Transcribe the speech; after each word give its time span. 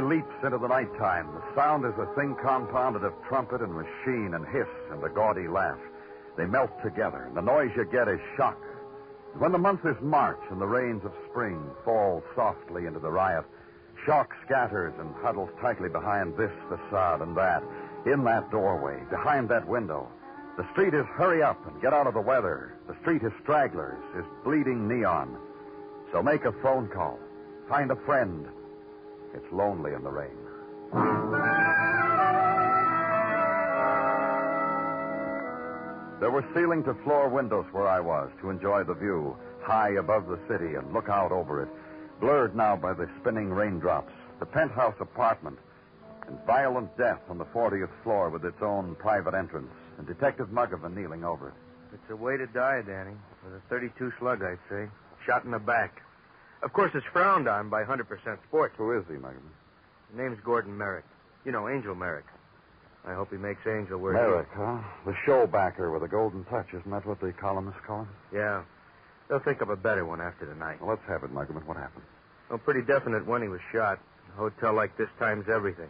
Leaps 0.00 0.44
into 0.44 0.58
the 0.58 0.68
nighttime, 0.68 1.28
the 1.34 1.54
sound 1.54 1.84
is 1.84 1.92
a 1.98 2.06
thing 2.14 2.36
compounded 2.42 3.04
of 3.04 3.12
trumpet 3.28 3.60
and 3.60 3.74
machine 3.74 4.34
and 4.34 4.46
hiss 4.46 4.68
and 4.90 5.02
a 5.04 5.08
gaudy 5.08 5.48
laugh. 5.48 5.78
They 6.36 6.46
melt 6.46 6.70
together, 6.82 7.24
and 7.24 7.36
the 7.36 7.42
noise 7.42 7.70
you 7.76 7.84
get 7.84 8.08
is 8.08 8.20
shock. 8.36 8.58
When 9.38 9.52
the 9.52 9.58
month 9.58 9.84
is 9.84 9.96
March 10.00 10.40
and 10.50 10.60
the 10.60 10.66
rains 10.66 11.04
of 11.04 11.12
spring 11.28 11.62
fall 11.84 12.22
softly 12.34 12.86
into 12.86 13.00
the 13.00 13.10
riot, 13.10 13.44
shock 14.06 14.34
scatters 14.44 14.94
and 14.98 15.14
huddles 15.16 15.50
tightly 15.60 15.88
behind 15.88 16.36
this 16.36 16.52
facade 16.68 17.20
and 17.20 17.36
that, 17.36 17.62
in 18.06 18.24
that 18.24 18.50
doorway, 18.50 19.02
behind 19.10 19.48
that 19.48 19.66
window. 19.66 20.08
The 20.56 20.68
street 20.72 20.94
is 20.94 21.06
hurry 21.06 21.42
up 21.42 21.66
and 21.66 21.80
get 21.82 21.92
out 21.92 22.06
of 22.06 22.14
the 22.14 22.20
weather. 22.20 22.74
The 22.86 22.96
street 23.00 23.22
is 23.22 23.32
stragglers, 23.42 24.02
is 24.16 24.24
bleeding 24.44 24.86
neon. 24.86 25.36
So 26.12 26.22
make 26.22 26.44
a 26.44 26.52
phone 26.62 26.88
call. 26.88 27.18
Find 27.68 27.90
a 27.90 27.96
friend. 27.96 28.46
It's 29.34 29.52
lonely 29.52 29.94
in 29.94 30.02
the 30.02 30.10
rain. 30.10 30.36
There 36.20 36.30
were 36.30 36.44
ceiling 36.54 36.84
to 36.84 36.94
floor 37.02 37.28
windows 37.28 37.66
where 37.72 37.88
I 37.88 37.98
was 37.98 38.30
to 38.40 38.50
enjoy 38.50 38.84
the 38.84 38.94
view, 38.94 39.36
high 39.62 39.94
above 39.98 40.28
the 40.28 40.38
city 40.48 40.76
and 40.76 40.92
look 40.92 41.08
out 41.08 41.32
over 41.32 41.62
it, 41.62 41.68
blurred 42.20 42.54
now 42.54 42.76
by 42.76 42.92
the 42.92 43.08
spinning 43.20 43.50
raindrops, 43.50 44.12
the 44.38 44.46
penthouse 44.46 44.94
apartment, 45.00 45.58
and 46.28 46.38
violent 46.46 46.96
death 46.96 47.20
on 47.28 47.38
the 47.38 47.44
40th 47.46 47.90
floor 48.04 48.30
with 48.30 48.44
its 48.44 48.62
own 48.62 48.94
private 48.96 49.34
entrance, 49.34 49.72
and 49.98 50.06
Detective 50.06 50.48
Muggavan 50.48 50.94
kneeling 50.94 51.24
over 51.24 51.48
it. 51.48 51.54
It's 51.92 52.10
a 52.10 52.16
way 52.16 52.36
to 52.36 52.46
die, 52.46 52.82
Danny. 52.86 53.16
With 53.44 53.54
a 53.54 53.60
32 53.68 54.12
slug, 54.18 54.42
I'd 54.42 54.58
say. 54.70 54.88
Shot 55.26 55.44
in 55.44 55.50
the 55.50 55.58
back. 55.58 56.02
Of 56.62 56.72
course, 56.72 56.92
it's 56.94 57.06
frowned 57.12 57.48
on 57.48 57.68
by 57.68 57.82
100% 57.82 58.06
sports. 58.48 58.74
Who 58.78 58.96
is 58.96 59.04
he, 59.08 59.14
Muggavan? 59.14 59.50
His 60.10 60.18
name's 60.18 60.38
Gordon 60.44 60.76
Merrick. 60.76 61.04
You 61.44 61.52
know, 61.52 61.68
Angel 61.68 61.94
Merrick. 61.94 62.26
I 63.04 63.14
hope 63.14 63.30
he 63.32 63.36
makes 63.36 63.66
Angel 63.66 63.98
where 63.98 64.12
Merrick, 64.12 64.48
huh? 64.54 64.78
The 65.04 65.14
showbacker 65.26 65.92
with 65.92 66.04
a 66.04 66.08
golden 66.08 66.44
touch. 66.44 66.68
Isn't 66.72 66.90
that 66.90 67.04
what 67.04 67.20
the 67.20 67.32
columnists 67.32 67.80
call 67.84 68.02
him? 68.02 68.08
Yeah. 68.32 68.62
They'll 69.28 69.40
think 69.40 69.60
of 69.60 69.70
a 69.70 69.76
better 69.76 70.04
one 70.04 70.20
after 70.20 70.46
tonight. 70.46 70.80
Well, 70.80 70.90
let's 70.90 71.02
have 71.08 71.24
it, 71.24 71.34
Muggavan. 71.34 71.66
What 71.66 71.76
happened? 71.76 72.04
Well, 72.48 72.58
pretty 72.58 72.82
definite 72.82 73.26
when 73.26 73.42
he 73.42 73.48
was 73.48 73.60
shot. 73.72 73.98
A 74.34 74.36
hotel 74.36 74.72
like 74.74 74.96
this 74.96 75.08
times 75.18 75.46
everything. 75.52 75.88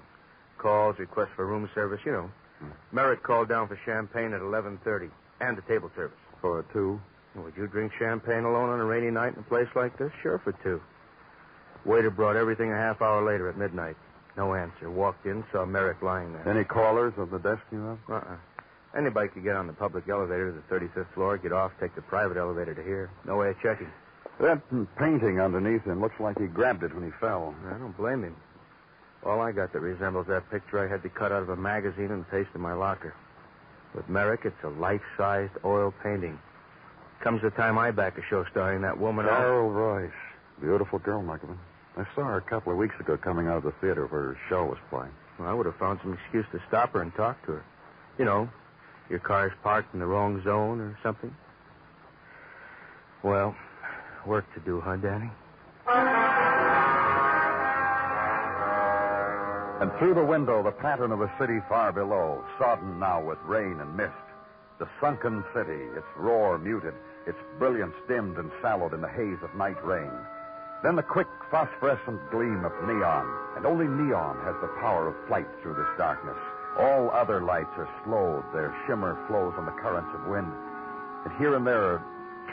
Calls, 0.56 0.98
requests 0.98 1.32
for 1.36 1.44
room 1.46 1.68
service, 1.74 2.00
you 2.06 2.12
know. 2.12 2.30
Hmm. 2.60 2.68
Merrick 2.92 3.22
called 3.22 3.48
down 3.48 3.68
for 3.68 3.78
champagne 3.84 4.32
at 4.32 4.40
11.30 4.40 5.10
and 5.40 5.58
a 5.58 5.62
table 5.62 5.90
service. 5.94 6.16
For 6.40 6.64
two. 6.72 7.00
Would 7.34 7.56
you 7.56 7.66
drink 7.66 7.92
champagne 7.98 8.44
alone 8.44 8.68
on 8.68 8.80
a 8.80 8.84
rainy 8.84 9.10
night 9.10 9.34
in 9.34 9.40
a 9.40 9.42
place 9.42 9.68
like 9.74 9.96
this? 9.98 10.12
Sure, 10.22 10.38
for 10.38 10.52
two. 10.62 10.80
Waiter 11.84 12.10
brought 12.10 12.36
everything 12.36 12.72
a 12.72 12.76
half 12.76 13.00
hour 13.00 13.24
later 13.24 13.48
at 13.48 13.56
midnight. 13.56 13.96
No 14.36 14.54
answer. 14.54 14.90
Walked 14.90 15.26
in, 15.26 15.44
saw 15.52 15.64
Merrick 15.64 16.02
lying 16.02 16.32
there. 16.32 16.48
Any 16.48 16.64
callers 16.64 17.14
on 17.18 17.30
the 17.30 17.38
desk 17.38 17.62
you 17.70 17.80
have? 17.80 17.98
Uh-uh. 18.08 18.36
Anybody 18.96 19.28
could 19.28 19.42
get 19.42 19.56
on 19.56 19.66
the 19.66 19.72
public 19.72 20.08
elevator 20.08 20.52
to 20.52 20.52
the 20.52 20.74
35th 20.74 21.12
floor, 21.14 21.38
get 21.38 21.52
off, 21.52 21.72
take 21.80 21.94
the 21.94 22.02
private 22.02 22.36
elevator 22.36 22.74
to 22.74 22.82
here. 22.82 23.10
No 23.24 23.36
way 23.36 23.50
of 23.50 23.60
checking. 23.62 23.88
That 24.40 24.60
painting 24.96 25.40
underneath 25.40 25.84
him 25.84 26.00
looks 26.00 26.18
like 26.20 26.38
he 26.38 26.46
grabbed 26.46 26.82
it 26.82 26.94
when 26.94 27.04
he 27.04 27.10
fell. 27.20 27.54
I 27.68 27.78
don't 27.78 27.96
blame 27.96 28.22
him. 28.22 28.36
All 29.24 29.40
I 29.40 29.52
got 29.52 29.72
that 29.72 29.80
resembles 29.80 30.26
that 30.26 30.50
picture 30.50 30.78
I 30.78 30.88
had 30.88 31.02
to 31.04 31.08
cut 31.08 31.32
out 31.32 31.42
of 31.42 31.48
a 31.48 31.56
magazine 31.56 32.10
and 32.10 32.28
paste 32.28 32.50
in 32.54 32.60
my 32.60 32.74
locker. 32.74 33.14
With 33.94 34.08
Merrick, 34.08 34.40
it's 34.44 34.62
a 34.64 34.68
life-sized 34.68 35.52
oil 35.64 35.94
painting. 36.02 36.38
Comes 37.22 37.40
the 37.40 37.50
time 37.50 37.78
I 37.78 37.92
back 37.92 38.18
a 38.18 38.22
show 38.28 38.44
starring 38.50 38.82
that 38.82 38.98
woman. 38.98 39.26
Carol 39.26 39.70
Royce. 39.70 40.10
Beautiful 40.60 40.98
girl, 40.98 41.22
Muggavan. 41.22 41.56
I 41.96 42.04
saw 42.16 42.24
her 42.24 42.38
a 42.38 42.42
couple 42.42 42.72
of 42.72 42.78
weeks 42.78 42.96
ago 42.98 43.16
coming 43.16 43.46
out 43.46 43.58
of 43.58 43.62
the 43.62 43.72
theater 43.80 44.06
where 44.06 44.22
her 44.22 44.38
show 44.48 44.64
was 44.64 44.78
playing. 44.90 45.12
Well, 45.38 45.48
I 45.48 45.52
would 45.52 45.66
have 45.66 45.76
found 45.76 46.00
some 46.02 46.14
excuse 46.14 46.46
to 46.50 46.60
stop 46.66 46.92
her 46.94 47.02
and 47.02 47.14
talk 47.14 47.40
to 47.46 47.52
her. 47.52 47.64
You 48.18 48.24
know, 48.24 48.50
your 49.08 49.20
car's 49.20 49.52
parked 49.62 49.94
in 49.94 50.00
the 50.00 50.06
wrong 50.06 50.42
zone 50.42 50.80
or 50.80 50.98
something. 51.02 51.32
Well, 53.22 53.54
work 54.26 54.52
to 54.54 54.60
do, 54.60 54.80
huh, 54.80 54.96
Danny? 54.96 55.30
And 59.80 59.92
through 59.98 60.14
the 60.14 60.24
window, 60.24 60.62
the 60.62 60.72
pattern 60.72 61.12
of 61.12 61.20
a 61.20 61.32
city 61.38 61.60
far 61.68 61.92
below, 61.92 62.44
sodden 62.58 62.98
now 62.98 63.22
with 63.22 63.38
rain 63.44 63.78
and 63.80 63.96
mist. 63.96 64.12
The 64.78 64.88
sunken 65.00 65.44
city, 65.54 65.84
its 65.96 66.06
roar 66.16 66.58
muted, 66.58 66.94
its 67.26 67.38
brilliance 67.58 67.94
dimmed 68.08 68.38
and 68.38 68.50
sallowed 68.60 68.94
in 68.94 69.00
the 69.00 69.08
haze 69.08 69.38
of 69.42 69.54
night 69.54 69.82
rain. 69.84 70.10
Then 70.82 70.96
the 70.96 71.02
quick 71.02 71.28
phosphorescent 71.50 72.18
gleam 72.30 72.64
of 72.64 72.72
neon, 72.86 73.26
and 73.56 73.66
only 73.66 73.86
neon 73.86 74.36
has 74.44 74.56
the 74.60 74.74
power 74.80 75.06
of 75.06 75.14
flight 75.28 75.46
through 75.62 75.74
this 75.74 75.98
darkness. 75.98 76.38
All 76.78 77.10
other 77.12 77.42
lights 77.42 77.70
are 77.76 77.88
slowed, 78.04 78.42
their 78.52 78.74
shimmer 78.86 79.16
flows 79.28 79.54
on 79.56 79.66
the 79.66 79.78
currents 79.78 80.10
of 80.14 80.26
wind. 80.26 80.52
And 81.24 81.32
here 81.38 81.54
and 81.54 81.66
there, 81.66 81.96
a 81.96 82.04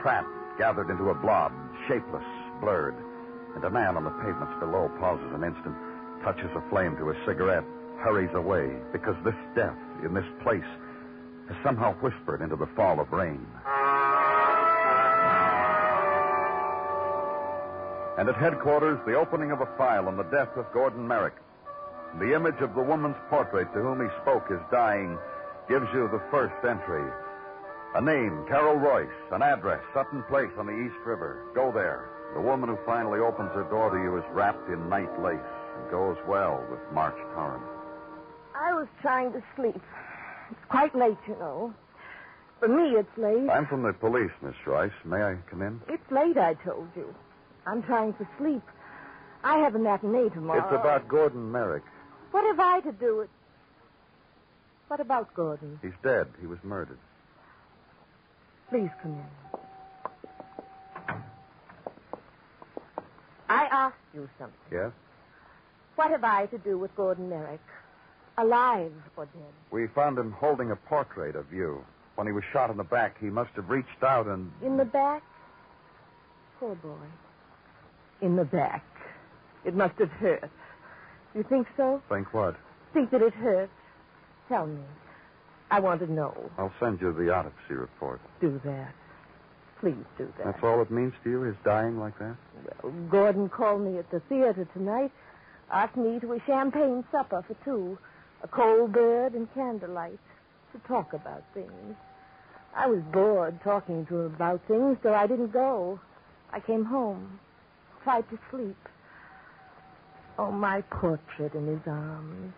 trap 0.01 0.27
gathered 0.59 0.91
into 0.91 1.09
a 1.09 1.15
blob, 1.15 1.51
shapeless, 1.87 2.25
blurred. 2.61 2.95
And 3.55 3.63
a 3.63 3.69
man 3.69 3.97
on 3.97 4.03
the 4.03 4.11
pavements 4.21 4.53
below 4.59 4.91
pauses 4.99 5.33
an 5.33 5.43
instant, 5.43 5.75
touches 6.21 6.51
a 6.53 6.61
flame 6.69 6.97
to 6.97 7.07
his 7.07 7.17
cigarette, 7.25 7.63
hurries 7.97 8.33
away, 8.35 8.75
because 8.91 9.15
this 9.23 9.39
death 9.55 9.77
in 10.05 10.13
this 10.13 10.27
place 10.43 10.69
has 11.47 11.57
somehow 11.63 11.93
whispered 11.95 12.41
into 12.41 12.55
the 12.55 12.69
fall 12.75 12.99
of 12.99 13.11
rain. 13.11 13.43
And 18.19 18.27
at 18.27 18.35
headquarters, 18.35 18.99
the 19.05 19.13
opening 19.15 19.51
of 19.51 19.61
a 19.61 19.77
file 19.77 20.09
on 20.09 20.17
the 20.17 20.27
death 20.27 20.49
of 20.57 20.69
Gordon 20.73 21.07
Merrick. 21.07 21.35
The 22.19 22.35
image 22.35 22.59
of 22.59 22.75
the 22.75 22.83
woman's 22.83 23.15
portrait 23.29 23.71
to 23.71 23.79
whom 23.79 24.01
he 24.01 24.13
spoke 24.21 24.43
is 24.51 24.59
dying 24.69 25.17
gives 25.69 25.87
you 25.93 26.09
the 26.11 26.21
first 26.29 26.59
entry. 26.67 27.09
A 27.95 28.01
name, 28.01 28.43
Carol 28.49 28.75
Royce. 28.75 29.07
An 29.31 29.41
address, 29.41 29.79
Sutton 29.93 30.23
Place 30.27 30.51
on 30.57 30.65
the 30.65 30.75
East 30.75 30.99
River. 31.05 31.47
Go 31.55 31.71
there. 31.71 32.09
The 32.33 32.41
woman 32.41 32.67
who 32.67 32.77
finally 32.85 33.21
opens 33.21 33.51
her 33.53 33.63
door 33.63 33.89
to 33.89 33.95
you 33.95 34.17
is 34.17 34.25
wrapped 34.33 34.67
in 34.67 34.89
night 34.89 35.15
lace 35.23 35.39
and 35.77 35.89
goes 35.89 36.17
well 36.27 36.61
with 36.69 36.81
March 36.91 37.15
Torrance. 37.33 37.63
I 38.53 38.73
was 38.73 38.87
trying 39.01 39.31
to 39.31 39.41
sleep. 39.55 39.81
It's 40.51 40.65
quite 40.67 40.93
late, 40.93 41.23
you 41.25 41.37
know. 41.39 41.73
For 42.59 42.67
me, 42.67 42.97
it's 42.99 43.17
late. 43.17 43.49
I'm 43.49 43.65
from 43.65 43.83
the 43.83 43.93
police, 43.93 44.35
Miss 44.41 44.55
Royce. 44.67 44.91
May 45.05 45.23
I 45.23 45.37
come 45.49 45.61
in? 45.61 45.79
It's 45.87 46.11
late, 46.11 46.37
I 46.37 46.55
told 46.55 46.89
you. 46.97 47.15
I'm 47.65 47.83
trying 47.83 48.13
to 48.13 48.27
sleep. 48.37 48.63
I 49.43 49.57
have 49.59 49.75
a 49.75 49.79
matinee 49.79 50.29
tomorrow. 50.29 50.59
It's 50.63 50.73
about 50.79 51.07
Gordon 51.07 51.51
Merrick. 51.51 51.83
What 52.31 52.45
have 52.45 52.59
I 52.59 52.81
to 52.81 52.91
do 52.91 53.17
with. 53.17 53.29
What 54.87 54.99
about 54.99 55.33
Gordon? 55.33 55.79
He's 55.81 55.93
dead. 56.03 56.27
He 56.41 56.47
was 56.47 56.59
murdered. 56.63 56.97
Please 58.69 58.89
come 59.01 59.13
in. 59.13 59.25
I 63.49 63.65
asked 63.65 63.95
you 64.13 64.29
something. 64.37 64.57
Yes? 64.71 64.91
What 65.95 66.11
have 66.11 66.23
I 66.23 66.45
to 66.47 66.57
do 66.59 66.77
with 66.77 66.95
Gordon 66.95 67.29
Merrick? 67.29 67.61
Alive 68.37 68.91
or 69.17 69.25
dead? 69.25 69.53
We 69.71 69.87
found 69.87 70.17
him 70.17 70.31
holding 70.31 70.71
a 70.71 70.75
portrait 70.75 71.35
of 71.35 71.51
you. 71.51 71.83
When 72.15 72.27
he 72.27 72.33
was 72.33 72.43
shot 72.51 72.69
in 72.69 72.77
the 72.77 72.83
back, 72.83 73.19
he 73.19 73.27
must 73.29 73.51
have 73.55 73.69
reached 73.69 74.03
out 74.03 74.27
and. 74.27 74.51
In 74.63 74.77
the 74.77 74.85
back? 74.85 75.23
Poor 76.59 76.75
boy. 76.75 76.95
In 78.21 78.35
the 78.35 78.45
back. 78.45 78.83
It 79.65 79.75
must 79.75 79.97
have 79.99 80.11
hurt. 80.11 80.49
You 81.35 81.43
think 81.43 81.67
so? 81.77 82.01
Think 82.09 82.33
what? 82.33 82.55
Think 82.93 83.11
that 83.11 83.21
it 83.21 83.33
hurt? 83.33 83.69
Tell 84.47 84.65
me. 84.65 84.81
I 85.71 85.79
want 85.79 86.01
to 86.01 86.11
know. 86.11 86.35
I'll 86.57 86.73
send 86.79 86.99
you 86.99 87.13
the 87.13 87.29
autopsy 87.31 87.75
report. 87.75 88.19
Do 88.41 88.59
that. 88.65 88.93
Please 89.79 89.93
do 90.17 90.31
that. 90.37 90.45
That's 90.45 90.63
all 90.63 90.81
it 90.81 90.91
means 90.91 91.13
to 91.23 91.29
you, 91.29 91.41
his 91.41 91.55
dying 91.63 91.99
like 91.99 92.17
that? 92.19 92.35
Well, 92.83 92.91
Gordon 93.09 93.47
called 93.49 93.81
me 93.81 93.97
at 93.97 94.09
the 94.11 94.19
theater 94.21 94.67
tonight, 94.73 95.11
asked 95.71 95.95
me 95.95 96.19
to 96.19 96.33
a 96.33 96.39
champagne 96.45 97.05
supper 97.11 97.43
for 97.47 97.55
two, 97.63 97.97
a 98.43 98.47
cold 98.47 98.91
bird 98.91 99.33
and 99.33 99.53
candlelight, 99.53 100.19
to 100.73 100.79
talk 100.87 101.13
about 101.13 101.43
things. 101.53 101.95
I 102.75 102.87
was 102.87 103.01
bored 103.13 103.59
talking 103.63 104.05
to 104.07 104.21
him 104.21 104.35
about 104.35 104.61
things, 104.67 104.97
so 105.01 105.13
I 105.13 105.27
didn't 105.27 105.53
go. 105.53 105.99
I 106.51 106.59
came 106.59 106.83
home, 106.83 107.39
tried 108.03 108.29
to 108.29 108.39
sleep. 108.51 108.77
Oh, 110.37 110.51
my 110.51 110.81
portrait 110.81 111.53
in 111.53 111.67
his 111.67 111.81
arms. 111.85 112.53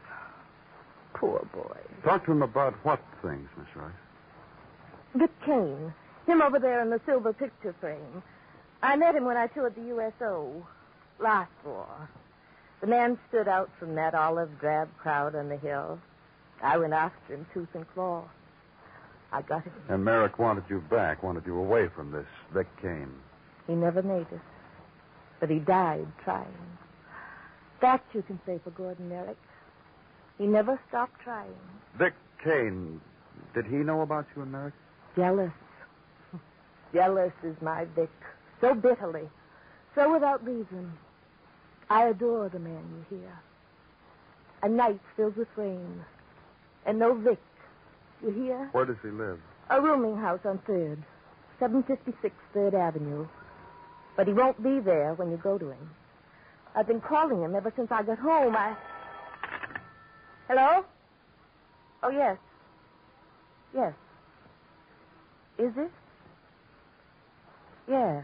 Poor 1.14 1.46
boy. 1.54 1.78
Talk 2.04 2.26
to 2.26 2.32
him 2.32 2.42
about 2.42 2.74
what 2.84 3.00
things, 3.22 3.50
Miss 3.58 3.68
Royce? 3.76 3.92
Vic 5.16 5.32
Kane. 5.46 5.94
Him 6.28 6.42
over 6.42 6.60
there 6.60 6.82
in 6.82 6.90
the 6.90 7.02
silver 7.06 7.34
picture 7.34 7.76
frame. 7.80 8.24
I 8.84 8.96
met 8.96 9.16
him 9.16 9.26
when 9.26 9.38
I 9.38 9.48
toured 9.48 9.76
the 9.76 9.82
USO. 9.82 10.66
Last 11.20 11.52
war. 11.66 12.10
The 12.82 12.88
man 12.88 13.20
stood 13.30 13.48
out 13.48 13.70
from 13.80 13.96
that 13.96 14.16
olive 14.16 14.60
drab 14.60 14.90
crowd 14.98 15.36
on 15.36 15.50
the 15.50 15.58
hill. 15.58 16.00
I 16.64 16.78
went 16.78 16.94
after 16.94 17.34
him 17.34 17.46
tooth 17.54 17.70
and 17.74 17.88
claw. 17.94 18.24
I 19.32 19.42
got 19.42 19.64
him. 19.64 19.74
And 19.90 20.04
Merrick 20.04 20.40
wanted 20.40 20.64
you 20.70 20.82
back, 20.82 21.24
wanted 21.24 21.46
you 21.46 21.58
away 21.58 21.90
from 21.96 22.12
this 22.12 22.26
Vic 22.54 22.68
Kane. 22.82 23.14
He 23.68 23.74
never 23.74 24.02
made 24.02 24.28
it. 24.32 24.42
But 25.42 25.50
he 25.50 25.60
died 25.60 26.08
trying. 26.24 26.48
That 27.82 28.04
you 28.14 28.22
can 28.22 28.40
say 28.46 28.60
for 28.64 28.70
Gordon 28.70 29.10
Merrick. 29.10 29.38
He 30.38 30.46
never 30.46 30.80
stopped 30.88 31.20
trying. 31.24 31.54
Vic 31.98 32.14
Kane, 32.44 33.02
did 33.54 33.66
he 33.66 33.78
know 33.78 34.02
about 34.02 34.28
you 34.36 34.44
and 34.44 34.52
Merrick? 34.52 34.76
Jealous. 35.16 35.52
Jealous 36.94 37.34
is 37.44 37.56
my 37.60 37.86
Vic. 37.96 38.12
So 38.62 38.76
bitterly. 38.76 39.28
So 39.96 40.14
without 40.14 40.46
reason. 40.46 40.94
I 41.90 42.06
adore 42.06 42.48
the 42.48 42.60
man 42.60 42.84
you 43.10 43.18
hear. 43.18 43.40
A 44.64 44.70
night 44.70 45.02
filled 45.18 45.36
with 45.36 45.50
rain. 45.58 46.06
And 46.86 47.00
no 47.00 47.16
Vic. 47.16 47.40
You 48.24 48.30
hear? 48.30 48.70
Where 48.74 48.86
does 48.86 48.98
he 49.02 49.10
live? 49.10 49.40
A 49.72 49.82
rooming 49.82 50.18
house 50.18 50.42
on 50.46 50.60
3rd. 50.60 51.00
756 51.60 52.36
3rd 52.56 52.74
Avenue. 52.76 53.28
But 54.16 54.28
he 54.28 54.34
won't 54.34 54.62
be 54.62 54.80
there 54.80 55.14
when 55.14 55.32
you 55.32 55.38
go 55.38 55.58
to 55.58 55.70
him. 55.70 55.90
I've 56.76 56.88
been 56.88 57.02
calling 57.02 57.42
him 57.42 57.56
ever 57.56 57.72
since 57.76 57.92
I 57.92 58.04
got 58.04 58.20
home. 58.20 58.56
I. 58.56 58.76
Hello? 60.48 60.86
Oh, 62.04 62.10
yes. 62.10 62.38
Yes. 63.74 63.94
Is 65.58 65.72
it? 65.78 65.92
Yeah. 67.90 68.24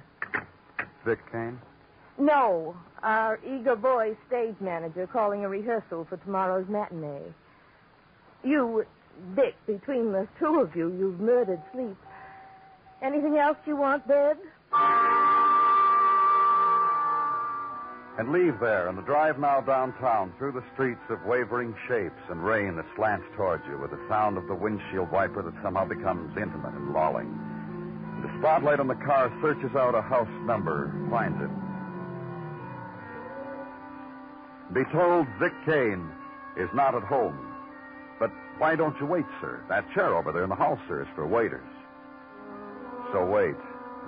Vic 1.05 1.19
Kane? 1.31 1.59
No. 2.17 2.75
Our 3.03 3.39
eager 3.45 3.75
boy 3.75 4.17
stage 4.27 4.55
manager 4.59 5.07
calling 5.07 5.45
a 5.45 5.49
rehearsal 5.49 6.05
for 6.05 6.17
tomorrow's 6.17 6.67
matinee. 6.67 7.33
You, 8.43 8.85
Dick, 9.35 9.55
between 9.65 10.11
the 10.11 10.27
two 10.39 10.59
of 10.59 10.75
you, 10.75 10.89
you've 10.97 11.19
murdered 11.19 11.61
sleep. 11.73 11.97
Anything 13.01 13.37
else 13.37 13.57
you 13.65 13.75
want, 13.75 14.07
Bed? 14.07 14.37
And 18.17 18.31
leave 18.31 18.59
there 18.59 18.87
and 18.87 19.05
drive 19.05 19.37
now 19.37 19.61
downtown 19.61 20.33
through 20.39 20.53
the 20.53 20.63
streets 20.73 21.01
of 21.09 21.23
wavering 21.25 21.75
shapes 21.87 22.21
and 22.29 22.43
rain 22.43 22.75
that 22.75 22.85
slants 22.95 23.27
towards 23.35 23.63
you 23.67 23.77
with 23.77 23.91
the 23.91 23.99
sound 24.09 24.37
of 24.37 24.47
the 24.47 24.55
windshield 24.55 25.11
wiper 25.11 25.43
that 25.43 25.53
somehow 25.61 25.85
becomes 25.85 26.35
intimate 26.35 26.73
and 26.73 26.93
lolling. 26.93 27.29
The 28.23 28.39
spotlight 28.39 28.79
on 28.79 28.87
the 28.87 28.95
car 28.95 29.31
searches 29.41 29.75
out 29.75 29.93
a 29.93 30.01
house 30.01 30.27
number, 30.45 30.91
finds 31.11 31.39
it. 31.39 31.49
Be 34.73 34.83
told 34.91 35.27
Vic 35.39 35.53
Kane 35.65 36.09
is 36.57 36.69
not 36.73 36.95
at 36.95 37.03
home. 37.03 37.37
But 38.19 38.31
why 38.57 38.75
don't 38.75 38.99
you 38.99 39.05
wait, 39.05 39.25
sir? 39.39 39.63
That 39.69 39.85
chair 39.93 40.15
over 40.17 40.31
there 40.31 40.43
in 40.43 40.49
the 40.49 40.55
hall, 40.55 40.79
sir, 40.87 41.03
is 41.03 41.07
for 41.13 41.27
waiters. 41.27 41.69
So 43.13 43.23
wait. 43.23 43.55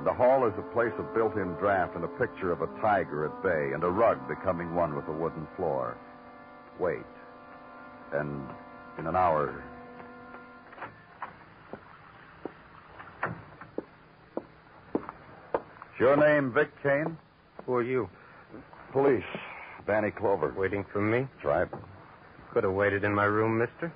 The 0.05 0.13
hall 0.13 0.47
is 0.47 0.53
a 0.57 0.73
place 0.73 0.93
of 0.97 1.13
built-in 1.13 1.53
draft 1.55 1.95
and 1.95 2.05
a 2.05 2.07
picture 2.07 2.51
of 2.53 2.61
a 2.61 2.67
tiger 2.81 3.25
at 3.25 3.43
bay 3.43 3.73
and 3.73 3.83
a 3.83 3.89
rug 3.89 4.27
becoming 4.29 4.73
one 4.73 4.95
with 4.95 5.05
the 5.05 5.11
wooden 5.11 5.45
floor. 5.57 5.97
Wait. 6.79 7.05
And 8.13 8.47
in 8.97 9.07
an 9.07 9.15
hour. 9.15 9.61
Is 15.93 15.99
your 15.99 16.15
name 16.15 16.53
Vic 16.53 16.69
Kane? 16.81 17.17
Who 17.65 17.75
are 17.75 17.83
you? 17.83 18.09
Police. 18.93 19.23
Danny 19.85 20.11
Clover. 20.11 20.53
Waiting 20.57 20.85
for 20.93 21.01
me? 21.01 21.27
That's 21.35 21.45
right. 21.45 21.67
Could 22.53 22.63
have 22.63 22.73
waited 22.73 23.03
in 23.03 23.13
my 23.13 23.25
room, 23.25 23.57
mister. 23.57 23.91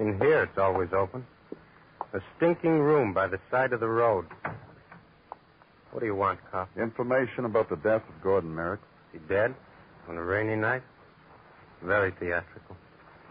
In 0.00 0.18
here, 0.18 0.42
it's 0.42 0.58
always 0.58 0.92
open. 0.92 1.24
A 2.12 2.20
stinking 2.36 2.78
room 2.78 3.12
by 3.12 3.26
the 3.26 3.38
side 3.50 3.72
of 3.72 3.80
the 3.80 3.88
road. 3.88 4.26
What 5.90 6.00
do 6.00 6.06
you 6.06 6.14
want, 6.14 6.38
cop? 6.50 6.68
Information 6.78 7.44
about 7.44 7.68
the 7.68 7.76
death 7.76 8.02
of 8.08 8.22
Gordon 8.22 8.54
Merrick. 8.54 8.80
Is 9.12 9.20
he 9.20 9.28
dead? 9.28 9.54
On 10.08 10.16
a 10.16 10.22
rainy 10.22 10.56
night? 10.56 10.82
Very 11.82 12.12
theatrical. 12.12 12.76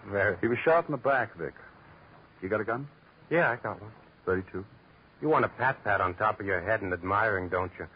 Very. 0.07 0.37
He 0.41 0.47
was 0.47 0.57
shot 0.63 0.85
in 0.87 0.91
the 0.91 0.97
back, 0.97 1.35
Vic. 1.37 1.53
You 2.41 2.49
got 2.49 2.61
a 2.61 2.63
gun? 2.63 2.87
Yeah, 3.29 3.49
I 3.51 3.55
got 3.55 3.81
one. 3.81 3.91
32. 4.25 4.65
You 5.21 5.29
want 5.29 5.45
a 5.45 5.49
pat 5.49 5.83
pat 5.83 6.01
on 6.01 6.13
top 6.15 6.39
of 6.39 6.45
your 6.45 6.61
head 6.61 6.81
and 6.81 6.93
admiring, 6.93 7.49
don't 7.49 7.71
you? 7.79 7.87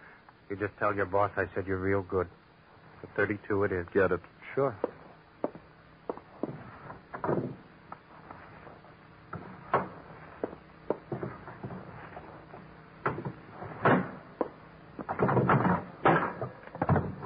You 0.50 0.56
just 0.56 0.76
tell 0.80 0.96
your 0.96 1.06
boss 1.06 1.32
I 1.38 1.46
said 1.54 1.68
you're 1.68 1.78
real 1.78 2.02
good. 2.02 2.28
A 3.04 3.08
32 3.16 3.64
it 3.66 3.72
is. 3.72 3.86
Get 3.94 4.12
it. 4.12 4.22
Sure. 4.56 4.76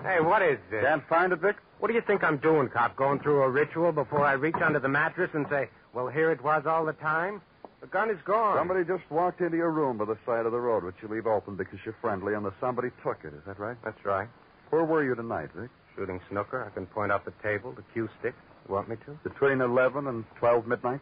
Hey, 0.03 0.19
what 0.19 0.42
is 0.53 0.59
this? 0.71 0.83
Can't 0.83 1.07
find 1.07 1.33
it, 1.33 1.39
Vic? 1.39 1.55
What 1.79 1.88
do 1.89 1.94
you 1.94 2.01
think 2.01 2.23
I'm 2.23 2.38
doing, 2.38 2.69
cop? 2.69 2.95
Going 2.95 3.19
through 3.19 3.44
a 3.44 3.50
ritual 3.50 3.91
before 3.91 4.25
I 4.25 4.33
reach 4.33 4.55
under 4.63 4.79
the 4.79 4.88
mattress 4.88 5.31
and 5.33 5.45
say, 5.50 5.69
well, 5.94 6.07
here 6.07 6.31
it 6.31 6.44
was 6.44 6.63
all 6.65 6.85
the 6.85 6.94
time? 6.94 7.41
The 7.81 7.88
gun 7.88 8.09
is 8.09 8.17
gone. 8.23 8.55
Somebody 8.55 8.85
just 8.85 9.03
walked 9.11 9.41
into 9.41 9.57
your 9.57 9.71
room 9.71 9.97
by 9.97 10.05
the 10.05 10.17
side 10.25 10.45
of 10.45 10.53
the 10.53 10.59
road, 10.59 10.85
which 10.85 10.95
you 11.01 11.09
leave 11.09 11.27
open 11.27 11.57
because 11.57 11.79
you're 11.83 11.97
friendly, 12.00 12.33
and 12.33 12.45
the 12.45 12.53
somebody 12.61 12.89
took 13.03 13.17
it. 13.25 13.33
Is 13.33 13.41
that 13.45 13.59
right? 13.59 13.75
That's 13.83 14.05
right. 14.05 14.29
Where 14.69 14.85
were 14.85 15.03
you 15.03 15.15
tonight, 15.15 15.50
Vic? 15.53 15.69
Shooting 15.95 16.21
snooker. 16.29 16.63
I 16.63 16.73
can 16.73 16.85
point 16.85 17.11
out 17.11 17.25
the 17.25 17.33
table, 17.44 17.73
the 17.73 17.83
cue 17.94 18.09
stick. 18.19 18.33
You 18.67 18.73
want 18.73 18.88
me 18.88 18.95
to? 19.05 19.29
Between 19.29 19.59
11 19.59 20.07
and 20.07 20.23
12 20.39 20.65
midnight? 20.65 21.01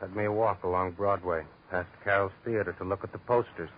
Had 0.00 0.14
me 0.14 0.24
a 0.26 0.32
walk 0.32 0.62
along 0.62 0.92
Broadway, 0.92 1.42
past 1.70 1.88
Carol's 2.04 2.32
Theater 2.44 2.72
to 2.78 2.84
look 2.84 3.02
at 3.02 3.10
the 3.10 3.18
posters. 3.18 3.70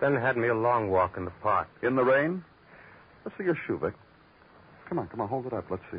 Then 0.00 0.14
had 0.14 0.36
me 0.36 0.48
a 0.48 0.54
long 0.54 0.90
walk 0.90 1.16
in 1.16 1.24
the 1.24 1.32
park. 1.42 1.68
In 1.82 1.96
the 1.96 2.04
rain? 2.04 2.44
Let's 3.24 3.36
see 3.36 3.44
your 3.44 3.58
shoe, 3.66 3.78
Vic. 3.78 3.94
Come 4.88 4.98
on, 4.98 5.08
come 5.08 5.20
on, 5.20 5.28
hold 5.28 5.46
it 5.46 5.52
up. 5.52 5.70
Let's 5.70 5.82
see. 5.90 5.98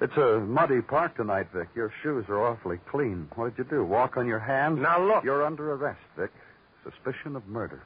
It's 0.00 0.16
a 0.16 0.40
muddy 0.40 0.80
park 0.80 1.16
tonight, 1.16 1.48
Vic. 1.54 1.68
Your 1.74 1.92
shoes 2.02 2.24
are 2.28 2.46
awfully 2.46 2.78
clean. 2.90 3.28
What 3.34 3.54
did 3.54 3.64
you 3.64 3.70
do? 3.70 3.84
Walk 3.84 4.16
on 4.16 4.26
your 4.26 4.38
hands? 4.38 4.78
Now 4.80 5.04
look. 5.04 5.22
You're 5.24 5.44
under 5.44 5.74
arrest, 5.74 6.00
Vic. 6.16 6.30
Suspicion 6.84 7.36
of 7.36 7.46
murder. 7.46 7.82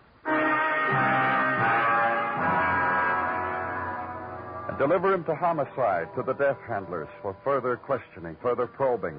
And 4.69 4.79
deliver 4.79 5.13
him 5.13 5.25
to 5.25 5.35
homicide, 5.35 6.09
to 6.15 6.23
the 6.23 6.35
death 6.35 6.59
handlers 6.69 7.09
for 7.21 7.37
further 7.43 7.77
questioning, 7.77 8.37
further 8.41 8.69
probing. 8.69 9.17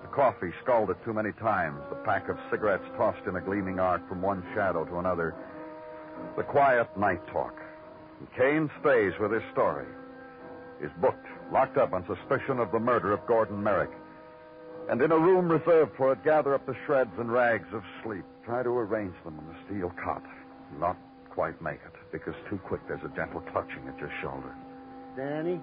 The 0.00 0.08
coffee 0.08 0.52
scalded 0.62 0.96
too 1.04 1.12
many 1.12 1.32
times, 1.32 1.80
the 1.90 1.96
pack 1.96 2.30
of 2.30 2.38
cigarettes 2.50 2.84
tossed 2.96 3.26
in 3.26 3.36
a 3.36 3.40
gleaming 3.40 3.78
arc 3.80 4.08
from 4.08 4.22
one 4.22 4.42
shadow 4.54 4.84
to 4.86 4.98
another. 4.98 5.34
The 6.36 6.42
quiet 6.42 6.88
night 6.96 7.20
talk. 7.32 7.54
Kane 8.36 8.70
stays 8.80 9.12
with 9.20 9.32
his 9.32 9.42
story. 9.52 9.86
Is 10.82 10.90
booked, 11.00 11.26
locked 11.52 11.76
up 11.76 11.92
on 11.92 12.06
suspicion 12.06 12.58
of 12.58 12.70
the 12.70 12.78
murder 12.78 13.12
of 13.12 13.26
Gordon 13.26 13.62
Merrick. 13.62 13.90
And 14.88 15.02
in 15.02 15.12
a 15.12 15.18
room 15.18 15.48
reserved 15.48 15.92
for 15.96 16.12
it, 16.12 16.24
gather 16.24 16.54
up 16.54 16.64
the 16.66 16.76
shreds 16.86 17.10
and 17.18 17.30
rags 17.30 17.68
of 17.72 17.82
sleep. 18.02 18.24
Try 18.44 18.62
to 18.62 18.70
arrange 18.70 19.14
them 19.24 19.38
on 19.38 19.46
the 19.46 19.56
steel 19.66 19.92
cot. 20.02 20.22
Not 20.78 20.96
quite 21.30 21.60
make 21.60 21.80
it, 21.84 21.94
because 22.10 22.34
too 22.48 22.58
quick 22.58 22.80
there's 22.88 23.02
a 23.04 23.14
gentle 23.14 23.40
clutching 23.40 23.86
at 23.86 23.98
your 23.98 24.12
shoulder. 24.22 24.54
Danny? 25.16 25.60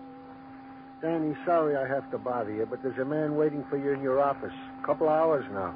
Danny, 1.01 1.35
sorry 1.45 1.75
I 1.75 1.87
have 1.87 2.09
to 2.11 2.17
bother 2.17 2.53
you, 2.53 2.65
but 2.69 2.83
there's 2.83 2.99
a 2.99 3.05
man 3.05 3.35
waiting 3.35 3.63
for 3.69 3.77
you 3.77 3.91
in 3.91 4.01
your 4.01 4.21
office. 4.21 4.53
A 4.81 4.85
couple 4.85 5.09
hours 5.09 5.45
now. 5.51 5.73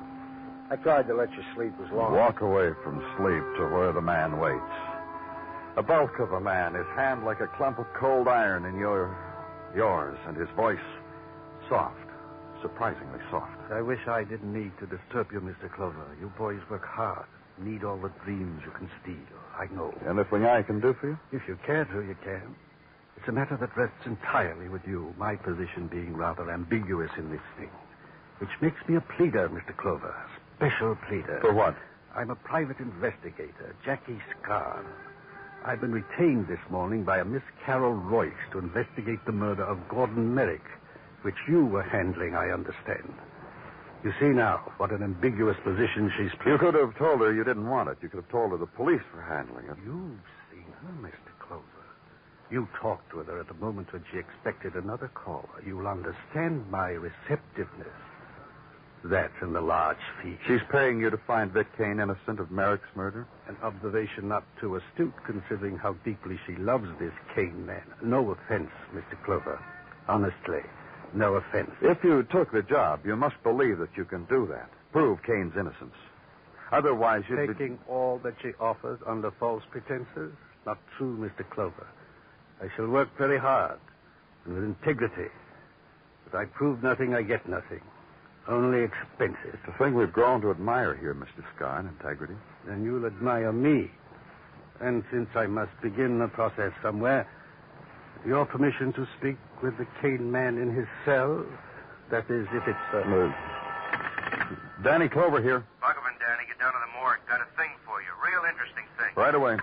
I 0.70 0.76
tried 0.76 1.08
to 1.08 1.16
let 1.16 1.32
you 1.32 1.44
sleep 1.56 1.74
as 1.84 1.92
long. 1.92 2.14
Walk 2.14 2.42
away 2.42 2.72
from 2.84 3.00
sleep 3.18 3.44
to 3.58 3.74
where 3.74 3.92
the 3.92 4.02
man 4.02 4.40
waits. 4.40 4.89
A 5.80 5.82
bulk 5.82 6.20
of 6.20 6.34
a 6.34 6.42
man, 6.42 6.74
his 6.74 6.86
hand 6.98 7.24
like 7.24 7.40
a 7.40 7.48
clump 7.56 7.80
of 7.80 7.86
cold 7.98 8.28
iron 8.28 8.66
in 8.66 8.78
your 8.78 9.16
yours, 9.74 10.18
and 10.28 10.36
his 10.36 10.50
voice 10.54 10.78
soft, 11.70 11.96
surprisingly 12.62 13.20
soft. 13.32 13.72
I 13.72 13.80
wish 13.80 14.06
I 14.06 14.26
didn't 14.26 14.52
need 14.52 14.74
to 14.82 14.86
disturb 14.86 15.32
you, 15.32 15.40
Mr. 15.40 15.74
Clover. 15.74 16.18
You 16.20 16.34
boys 16.38 16.60
work 16.70 16.84
hard. 16.84 17.26
Need 17.60 17.86
all 17.86 17.96
the 17.96 18.12
dreams 18.26 18.62
you 18.66 18.72
can 18.72 18.90
steal. 19.02 19.40
I 19.58 19.74
know. 19.74 19.96
Anything 20.04 20.44
I 20.44 20.64
can 20.64 20.82
do 20.82 20.94
for 21.00 21.12
you? 21.12 21.20
If 21.32 21.48
you 21.48 21.58
care 21.66 21.86
to, 21.86 22.02
you 22.02 22.18
can. 22.26 22.58
It's 23.16 23.30
a 23.30 23.32
matter 23.32 23.56
that 23.56 23.78
rests 23.78 24.06
entirely 24.06 24.68
with 24.68 24.82
you, 24.86 25.16
my 25.18 25.38
position 25.38 25.88
being 25.88 26.14
rather 26.14 26.52
ambiguous 26.52 27.12
in 27.18 27.32
this 27.32 27.48
thing. 27.58 27.72
Which 28.40 28.52
makes 28.62 28.86
me 28.90 28.98
a 28.98 29.02
pleader, 29.16 29.48
Mr. 29.48 29.74
Clover. 29.78 30.14
Special 30.58 30.98
pleader. 31.08 31.40
For 31.40 31.54
what? 31.54 31.78
I'm 32.14 32.32
a 32.32 32.36
private 32.36 32.80
investigator, 32.80 33.78
Jackie 33.86 34.20
Scarn. 34.44 34.86
I've 35.66 35.82
been 35.82 35.92
retained 35.92 36.48
this 36.48 36.60
morning 36.70 37.04
by 37.04 37.20
a 37.20 37.26
Miss 37.26 37.44
Carol 37.66 37.94
Royce 37.94 38.32
to 38.54 38.60
investigate 38.60 39.20
the 39.26 39.34
murder 39.34 39.64
of 39.64 39.78
Gordon 39.90 40.34
Merrick, 40.34 40.64
which 41.24 41.36
you 41.50 41.66
were 41.66 41.84
handling, 41.84 42.34
I 42.34 42.52
understand. 42.52 43.14
You 44.04 44.14
see 44.22 44.28
now 44.28 44.72
what 44.78 44.92
an 44.92 45.04
ambiguous 45.04 45.58
position 45.64 46.10
she's 46.18 46.32
placed. 46.40 46.48
You 46.48 46.58
could 46.58 46.76
have 46.76 46.98
told 46.98 47.20
her 47.20 47.34
you 47.34 47.44
didn't 47.44 47.68
want 47.68 47.90
it. 47.90 47.98
You 48.02 48.08
could 48.08 48.24
have 48.24 48.32
told 48.32 48.52
her 48.52 48.58
the 48.58 48.66
police 48.66 49.02
were 49.14 49.22
handling 49.22 49.66
it. 49.66 49.76
You've 49.84 50.24
seen 50.50 50.72
her, 50.82 50.94
Mr. 51.04 51.36
Clover. 51.46 51.64
You 52.50 52.68
talked 52.82 53.14
with 53.14 53.28
her 53.28 53.40
at 53.40 53.50
the 53.50 53.54
moment 53.56 53.92
when 53.92 54.04
she 54.12 54.18
expected 54.18 54.76
another 54.76 55.12
caller. 55.14 55.62
You'll 55.66 55.88
understand 55.88 56.72
my 56.72 56.92
receptiveness. 56.92 58.00
That 59.06 59.32
and 59.42 59.56
the 59.56 59.62
large 59.62 59.98
fee. 60.22 60.38
She's 60.46 60.62
paying 60.72 61.00
you 61.00 61.10
to 61.10 61.18
find 61.18 61.52
Vic 61.52 61.68
Kane 61.78 62.00
innocent 62.00 62.40
of 62.40 62.52
Merrick's 62.52 62.94
murder? 62.96 63.26
An 63.48 63.56
observation 63.64 64.28
not 64.28 64.44
too 64.60 64.76
astute, 64.76 65.14
considering 65.26 65.78
how 65.78 65.94
deeply 66.04 66.38
she 66.46 66.56
loves 66.56 66.88
this 67.00 67.14
Kane 67.34 67.66
man. 67.66 67.84
No 68.04 68.32
offense, 68.32 68.72
Mr. 68.94 69.22
Clover. 69.24 69.64
Honestly, 70.10 70.62
no 71.14 71.36
offense. 71.36 71.72
If 71.82 72.04
you 72.04 72.24
took 72.24 72.52
the 72.52 72.62
job, 72.62 73.06
you 73.06 73.16
must 73.16 73.42
believe 73.44 73.78
that 73.80 73.96
you 73.96 74.04
can 74.04 74.26
do 74.26 74.48
that. 74.52 74.70
Prove 74.92 75.24
Kane's 75.24 75.54
innocence. 75.58 75.96
Otherwise, 76.72 77.24
you'd 77.30 77.48
be... 77.48 77.54
Taking 77.54 77.80
all 77.88 78.20
that 78.24 78.36
she 78.42 78.52
offers 78.60 79.00
under 79.08 79.32
false 79.32 79.64
pretenses? 79.72 80.34
Not 80.66 80.78
true, 80.98 81.18
Mr. 81.18 81.50
Clover. 81.50 81.88
I 82.62 82.68
shall 82.76 82.88
work 82.88 83.10
very 83.18 83.40
hard 83.40 83.80
and 84.46 84.56
with 84.56 84.64
integrity. 84.64 85.32
If 86.28 86.36
I 86.36 86.46
prove 86.46 86.84
nothing, 86.84 87.16
I 87.16 87.22
get 87.22 87.48
nothing. 87.48 87.82
Only 88.48 88.84
expenses. 88.84 89.54
It's 89.54 89.68
a 89.68 89.78
thing 89.78 89.94
we've 89.94 90.12
grown 90.12 90.42
to 90.42 90.52
admire 90.52 90.96
here, 90.96 91.14
Mr. 91.14 91.44
Scarn, 91.56 91.88
integrity. 91.88 92.36
Then 92.66 92.84
you'll 92.84 93.06
admire 93.06 93.52
me. 93.52 93.92
And 94.80 95.04
since 95.12 95.30
I 95.36 95.46
must 95.46 95.72
begin 95.82 96.20
the 96.20 96.28
process 96.28 96.72
somewhere, 96.82 97.28
your 98.26 98.46
permission 98.46 98.94
to 98.94 99.08
speak 99.18 99.38
with 99.62 99.78
the 99.78 99.86
Kane 100.02 100.32
man 100.32 100.58
in 100.58 100.74
his 100.74 100.88
cell? 101.06 101.46
That 102.10 102.30
is, 102.30 102.48
if 102.54 102.68
it's. 102.68 102.78
Uh... 102.94 103.32
Danny 104.84 105.10
Clover 105.10 105.42
here. 105.42 105.64
Muggavan, 105.82 106.18
Danny, 106.20 106.48
get 106.48 106.60
down 106.60 106.74
to 106.74 106.80
the 106.80 107.00
morgue. 107.00 107.20
Got 107.28 107.42
a 107.42 107.58
thing 107.58 107.70
for 107.86 108.02
you. 108.02 108.08
Real 108.26 108.50
interesting 108.50 108.86
thing. 108.98 109.14
Right 109.16 109.36
away. 109.36 109.58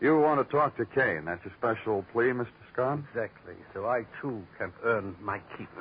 You 0.00 0.18
want 0.18 0.40
to 0.46 0.50
talk 0.50 0.76
to 0.78 0.86
Kane. 0.86 1.26
That's 1.26 1.44
a 1.44 1.52
special 1.58 2.04
plea, 2.12 2.32
Mr. 2.32 2.48
Scarn? 2.72 3.06
Exactly. 3.10 3.54
So 3.74 3.86
I, 3.86 4.06
too, 4.20 4.42
can 4.58 4.72
earn 4.82 5.14
my 5.20 5.40
keep. 5.56 5.68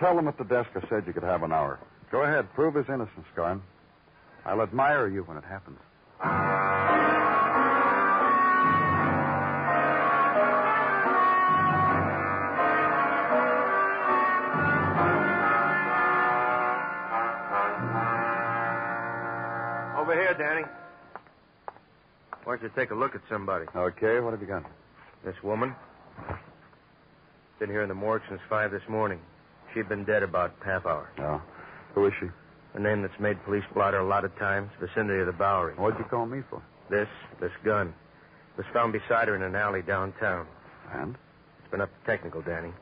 Tell 0.00 0.16
them 0.16 0.28
at 0.28 0.36
the 0.38 0.44
desk 0.44 0.70
I 0.74 0.86
said 0.88 1.04
you 1.06 1.12
could 1.12 1.22
have 1.22 1.42
an 1.42 1.52
hour. 1.52 1.78
Go 2.10 2.22
ahead. 2.22 2.52
Prove 2.54 2.74
his 2.74 2.86
innocence, 2.88 3.26
Scarn. 3.32 3.62
I'll 4.44 4.62
admire 4.62 5.08
you 5.08 5.22
when 5.22 5.36
it 5.36 5.44
happens. 5.44 5.78
Over 19.98 20.14
here, 20.20 20.34
Danny. 20.34 20.64
Why 22.44 22.56
don't 22.56 22.62
you 22.62 22.70
take 22.76 22.90
a 22.90 22.94
look 22.94 23.14
at 23.14 23.22
somebody? 23.30 23.64
Okay, 23.74 24.20
what 24.20 24.32
have 24.32 24.40
you 24.42 24.46
got? 24.46 24.64
This 25.24 25.34
woman. 25.42 25.74
Been 27.58 27.70
here 27.70 27.82
in 27.82 27.88
the 27.88 27.94
morgue 27.94 28.22
since 28.28 28.40
five 28.50 28.70
this 28.70 28.82
morning. 28.88 29.18
She'd 29.74 29.88
been 29.88 30.04
dead 30.04 30.22
about 30.22 30.54
half 30.64 30.86
hour. 30.86 31.10
No. 31.18 31.42
Who 31.94 32.06
is 32.06 32.12
she? 32.20 32.26
A 32.74 32.80
name 32.80 33.02
that's 33.02 33.18
made 33.20 33.42
police 33.44 33.64
blotter 33.74 33.98
a 33.98 34.06
lot 34.06 34.24
of 34.24 34.34
times. 34.38 34.70
Vicinity 34.80 35.20
of 35.20 35.26
the 35.26 35.32
Bowery. 35.32 35.74
What'd 35.74 35.98
you 35.98 36.04
call 36.04 36.26
me 36.26 36.42
for? 36.48 36.62
This, 36.90 37.08
this 37.40 37.52
gun, 37.64 37.94
was 38.56 38.66
found 38.72 38.92
beside 38.92 39.28
her 39.28 39.36
in 39.36 39.42
an 39.42 39.54
alley 39.56 39.82
downtown. 39.82 40.46
And? 40.92 41.16
It's 41.60 41.70
been 41.70 41.80
up 41.80 41.90
to 41.90 42.06
technical, 42.06 42.42
Danny. 42.42 42.72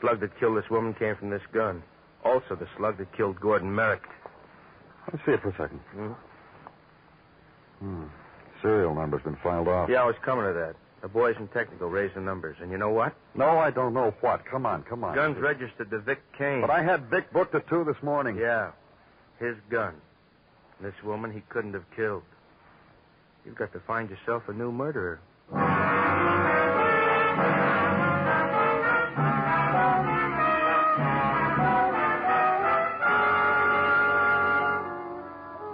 Slug 0.00 0.20
that 0.20 0.38
killed 0.38 0.56
this 0.56 0.70
woman 0.70 0.94
came 0.94 1.16
from 1.16 1.30
this 1.30 1.42
gun. 1.52 1.82
Also, 2.24 2.54
the 2.54 2.68
slug 2.76 2.98
that 2.98 3.16
killed 3.16 3.40
Gordon 3.40 3.74
Merrick. 3.74 4.02
Let's 5.12 5.24
see 5.24 5.32
it 5.32 5.42
for 5.42 5.48
a 5.48 5.56
second. 5.56 5.80
Hmm? 5.94 6.12
Hmm. 7.80 8.04
Serial 8.62 8.94
number's 8.94 9.22
been 9.22 9.38
filed 9.42 9.68
off. 9.68 9.88
Yeah, 9.88 10.02
I 10.02 10.04
was 10.04 10.16
coming 10.24 10.44
to 10.44 10.52
that. 10.52 10.74
The 11.00 11.08
boys 11.08 11.36
in 11.38 11.46
technical 11.48 11.88
raised 11.88 12.14
the 12.14 12.20
numbers. 12.20 12.56
And 12.60 12.72
you 12.72 12.78
know 12.78 12.90
what? 12.90 13.14
No, 13.34 13.58
I 13.58 13.70
don't 13.70 13.94
know 13.94 14.12
what. 14.20 14.44
Come 14.44 14.66
on, 14.66 14.82
come 14.82 15.04
on. 15.04 15.14
Gun's 15.14 15.38
registered 15.38 15.90
to 15.90 16.00
Vic 16.00 16.20
Kane. 16.36 16.60
But 16.60 16.70
I 16.70 16.82
had 16.82 17.08
Vic 17.08 17.32
booked 17.32 17.54
at 17.54 17.68
two 17.68 17.84
this 17.84 18.02
morning. 18.02 18.36
Yeah. 18.36 18.72
His 19.38 19.56
gun. 19.70 19.94
This 20.80 20.94
woman 21.04 21.32
he 21.32 21.42
couldn't 21.48 21.74
have 21.74 21.88
killed. 21.94 22.22
You've 23.44 23.54
got 23.56 23.72
to 23.72 23.80
find 23.80 24.10
yourself 24.10 24.42
a 24.48 24.52
new 24.52 24.72
murderer. 24.72 25.20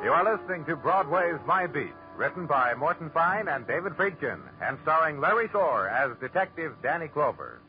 You 0.05 0.11
are 0.11 0.37
listening 0.37 0.65
to 0.67 0.77
Broadway's 0.77 1.41
My 1.47 1.67
Beat, 1.67 1.95
written 2.17 2.47
by 2.47 2.75
Morton 2.75 3.11
Fine 3.11 3.49
and 3.49 3.67
David 3.67 3.95
Friedkin, 3.95 4.41
and 4.63 4.79
starring 4.83 5.21
Larry 5.21 5.49
Thor 5.49 5.89
as 5.89 6.17
Detective 6.21 6.73
Danny 6.83 7.09
Clover. 7.09 7.61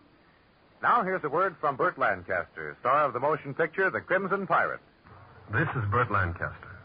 Now 0.82 1.04
here's 1.04 1.24
a 1.24 1.30
word 1.30 1.56
from 1.60 1.76
Burt 1.76 1.98
Lancaster, 1.98 2.78
star 2.80 3.06
of 3.06 3.14
the 3.14 3.20
motion 3.20 3.54
picture 3.54 3.90
The 3.90 4.02
Crimson 4.02 4.46
Pirate. 4.46 4.82
This 5.52 5.68
is 5.76 5.90
Burt 5.90 6.12
Lancaster. 6.12 6.76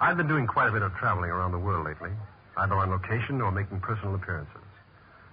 I've 0.00 0.16
been 0.16 0.28
doing 0.28 0.46
quite 0.46 0.68
a 0.68 0.72
bit 0.72 0.82
of 0.82 0.94
traveling 0.94 1.30
around 1.30 1.52
the 1.52 1.58
world 1.58 1.86
lately, 1.86 2.10
either 2.56 2.74
on 2.74 2.90
location 2.90 3.40
or 3.40 3.52
making 3.52 3.80
personal 3.80 4.14
appearances. 4.14 4.56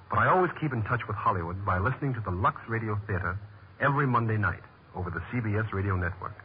But 0.09 0.19
I 0.19 0.29
always 0.29 0.51
keep 0.59 0.73
in 0.73 0.83
touch 0.83 1.07
with 1.07 1.15
Hollywood 1.15 1.65
by 1.65 1.79
listening 1.79 2.13
to 2.13 2.19
the 2.19 2.31
Lux 2.31 2.57
Radio 2.67 2.99
Theater 3.07 3.37
every 3.79 4.05
Monday 4.05 4.37
night 4.37 4.61
over 4.95 5.09
the 5.09 5.21
CBS 5.31 5.71
radio 5.73 5.95
network. 5.95 6.35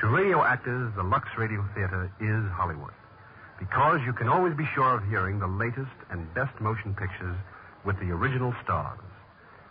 To 0.00 0.08
radio 0.08 0.42
actors, 0.42 0.92
the 0.96 1.02
Lux 1.02 1.28
Radio 1.38 1.64
Theater 1.74 2.10
is 2.20 2.50
Hollywood. 2.52 2.92
Because 3.68 4.00
you 4.04 4.12
can 4.12 4.28
always 4.28 4.54
be 4.54 4.68
sure 4.74 4.94
of 4.94 5.08
hearing 5.08 5.38
the 5.38 5.46
latest 5.46 5.96
and 6.10 6.32
best 6.34 6.60
motion 6.60 6.94
pictures 6.94 7.34
with 7.82 7.98
the 7.98 8.10
original 8.10 8.54
stars. 8.62 8.98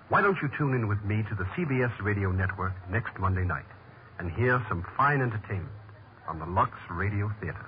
Why 0.10 0.22
don't 0.22 0.38
you 0.42 0.50
tune 0.58 0.74
in 0.74 0.88
with 0.88 1.04
me 1.04 1.24
to 1.30 1.36
the 1.36 1.44
CBS 1.56 1.92
radio 2.02 2.32
network 2.32 2.74
next 2.90 3.20
Monday 3.20 3.46
night 3.46 3.70
and 4.18 4.32
hear 4.32 4.66
some 4.68 4.84
fine 4.98 5.22
entertainment 5.22 5.70
on 6.28 6.40
the 6.40 6.46
Lux 6.46 6.72
Radio 6.90 7.32
Theater? 7.40 7.68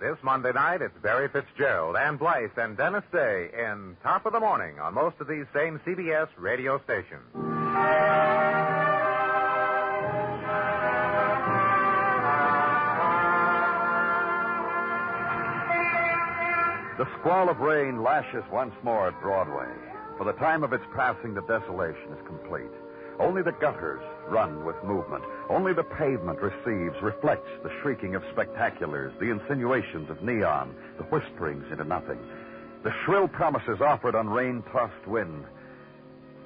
This 0.00 0.16
Monday 0.22 0.52
night, 0.52 0.80
it's 0.80 0.96
Barry 1.02 1.28
Fitzgerald, 1.28 1.96
Ann 1.96 2.18
Blyth, 2.18 2.56
and 2.56 2.76
Dennis 2.76 3.04
Day 3.12 3.50
in 3.52 3.96
Top 4.04 4.26
of 4.26 4.32
the 4.32 4.40
Morning 4.40 4.78
on 4.78 4.94
most 4.94 5.16
of 5.18 5.26
these 5.26 5.46
same 5.52 5.80
CBS 5.84 6.28
radio 6.38 6.80
stations. 6.84 7.26
The 16.98 17.08
squall 17.18 17.48
of 17.48 17.58
rain 17.60 18.02
lashes 18.02 18.44
once 18.52 18.74
more 18.82 19.08
at 19.08 19.20
Broadway. 19.20 19.68
For 20.18 20.24
the 20.24 20.38
time 20.38 20.62
of 20.62 20.72
its 20.72 20.84
passing, 20.94 21.34
the 21.34 21.42
desolation 21.42 22.12
is 22.12 22.26
complete. 22.26 22.70
Only 23.18 23.42
the 23.42 23.52
gutters 23.52 24.02
run 24.28 24.64
with 24.64 24.76
movement. 24.84 25.24
Only 25.48 25.72
the 25.72 25.84
pavement 25.84 26.40
receives, 26.40 27.02
reflects 27.02 27.50
the 27.62 27.72
shrieking 27.80 28.14
of 28.14 28.22
spectaculars, 28.34 29.18
the 29.18 29.30
insinuations 29.30 30.10
of 30.10 30.22
neon, 30.22 30.74
the 30.98 31.04
whisperings 31.04 31.64
into 31.70 31.84
nothing, 31.84 32.18
the 32.82 32.92
shrill 33.04 33.28
promises 33.28 33.80
offered 33.80 34.16
on 34.16 34.28
rain 34.28 34.62
tossed 34.72 35.06
wind. 35.06 35.44